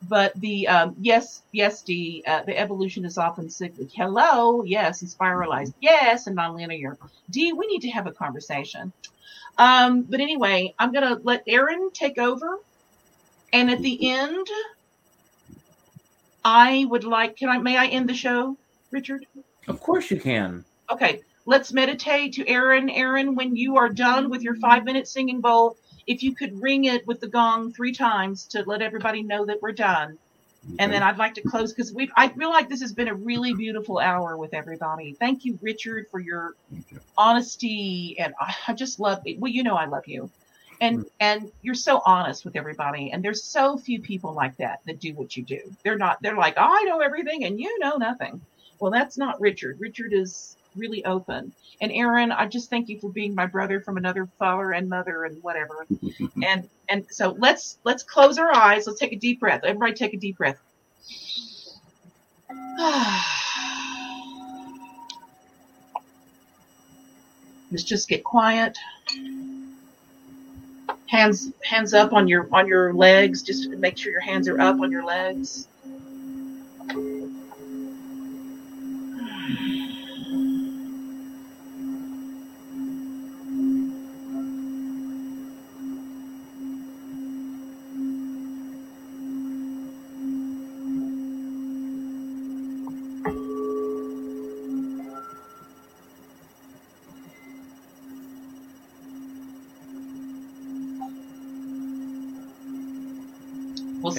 [0.08, 3.88] but the um, yes, yes, Dee, uh, the evolution is often cyclic.
[3.94, 6.96] Hello, yes, and spiralized, yes, and nonlinear.
[7.30, 8.92] Dee, we need to have a conversation.
[9.58, 12.58] Um, but anyway, I'm gonna let Erron take over,
[13.52, 14.46] and at the end,
[16.44, 17.36] I would like.
[17.36, 17.58] Can I?
[17.58, 18.56] May I end the show,
[18.90, 19.26] Richard?
[19.68, 20.64] Of course you can.
[20.90, 22.94] Okay, let's meditate to Erron.
[22.94, 26.84] Erron, when you are done with your five minute singing bowl, if you could ring
[26.84, 30.18] it with the gong three times to let everybody know that we're done.
[30.78, 33.14] And then I'd like to close because we I feel like this has been a
[33.14, 35.12] really beautiful hour with everybody.
[35.12, 37.00] Thank you, Richard, for your you.
[37.16, 39.38] honesty and I, I just love it.
[39.38, 40.28] well, you know I love you.
[40.80, 41.10] And mm.
[41.20, 43.12] and you're so honest with everybody.
[43.12, 45.60] And there's so few people like that that do what you do.
[45.84, 48.40] They're not they're like, I know everything and you know nothing.
[48.78, 49.80] Well, that's not Richard.
[49.80, 51.52] Richard is really open.
[51.80, 55.24] And Erron, I just thank you for being my brother from another father and mother
[55.24, 55.86] and whatever.
[56.42, 58.86] and and so let's let's close our eyes.
[58.86, 59.62] Let's take a deep breath.
[59.64, 60.58] Everybody take a deep breath.
[67.72, 68.78] Let's just get quiet.
[71.08, 73.42] Hands hands up on your on your legs.
[73.42, 75.66] Just make sure your hands are up on your legs.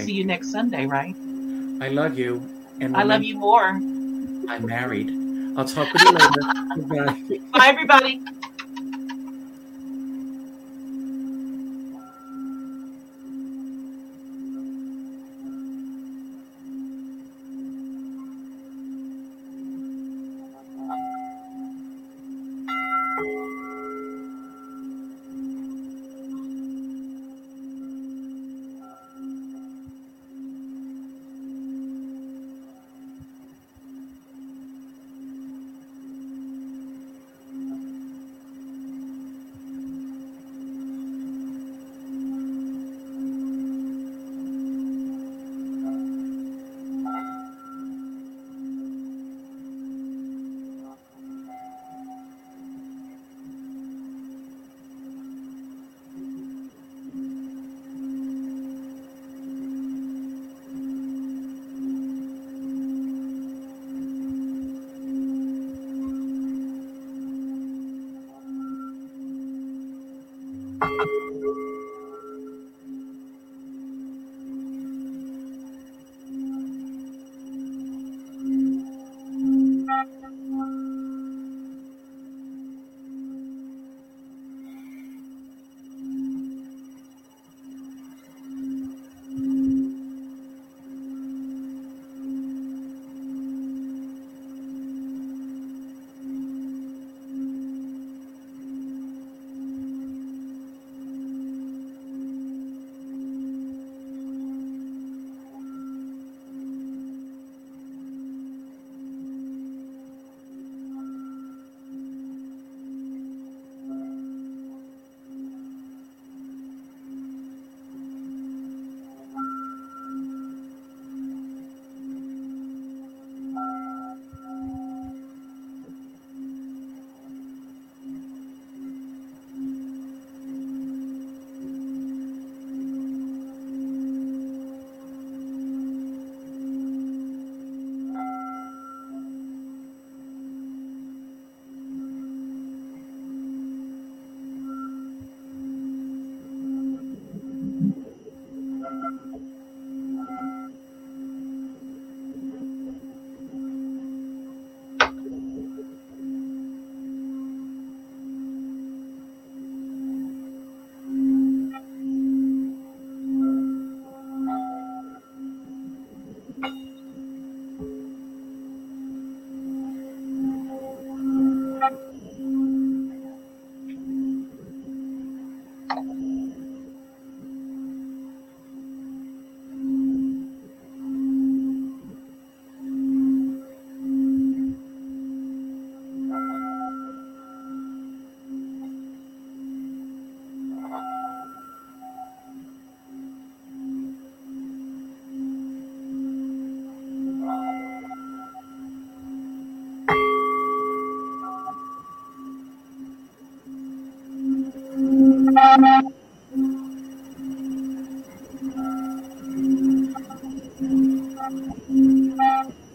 [0.07, 1.13] See you next Sunday, right?
[1.81, 2.41] I love you.
[2.79, 3.71] And I love you more.
[4.49, 5.11] I'm married.
[5.57, 6.41] I'll talk with you later.
[6.75, 7.39] Goodbye.
[7.51, 8.21] Bye, everybody.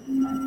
[0.09, 0.41] Mm-hmm.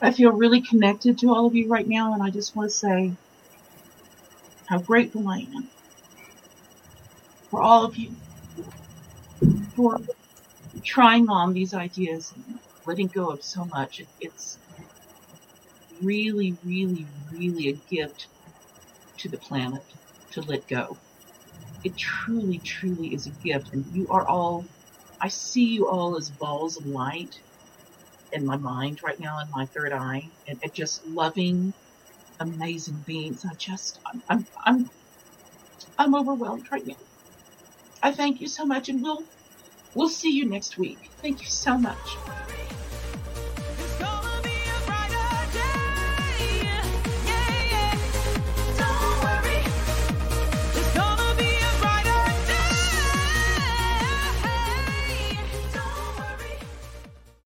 [0.00, 2.76] I feel really connected to all of you right now, and I just want to
[2.76, 3.12] say
[4.66, 5.68] how grateful I am
[7.50, 8.10] for all of you
[9.74, 10.00] for
[10.84, 14.00] trying on these ideas and letting go of so much.
[14.00, 14.58] It, it's
[16.02, 18.28] really, really, really a gift
[19.18, 19.82] to the planet
[20.32, 20.96] to let go.
[21.82, 23.72] It truly, truly is a gift.
[23.72, 24.64] And you are all,
[25.20, 27.40] I see you all as balls of light
[28.38, 31.74] in my mind right now, in my third eye, and, and just loving,
[32.40, 33.42] amazing beings.
[33.50, 34.90] I just, I'm, I'm, I'm,
[35.98, 36.96] I'm overwhelmed right now.
[38.02, 39.26] I thank you so much, and we'll,
[39.94, 41.00] we'll see you next week.
[41.22, 42.22] Thank you so much.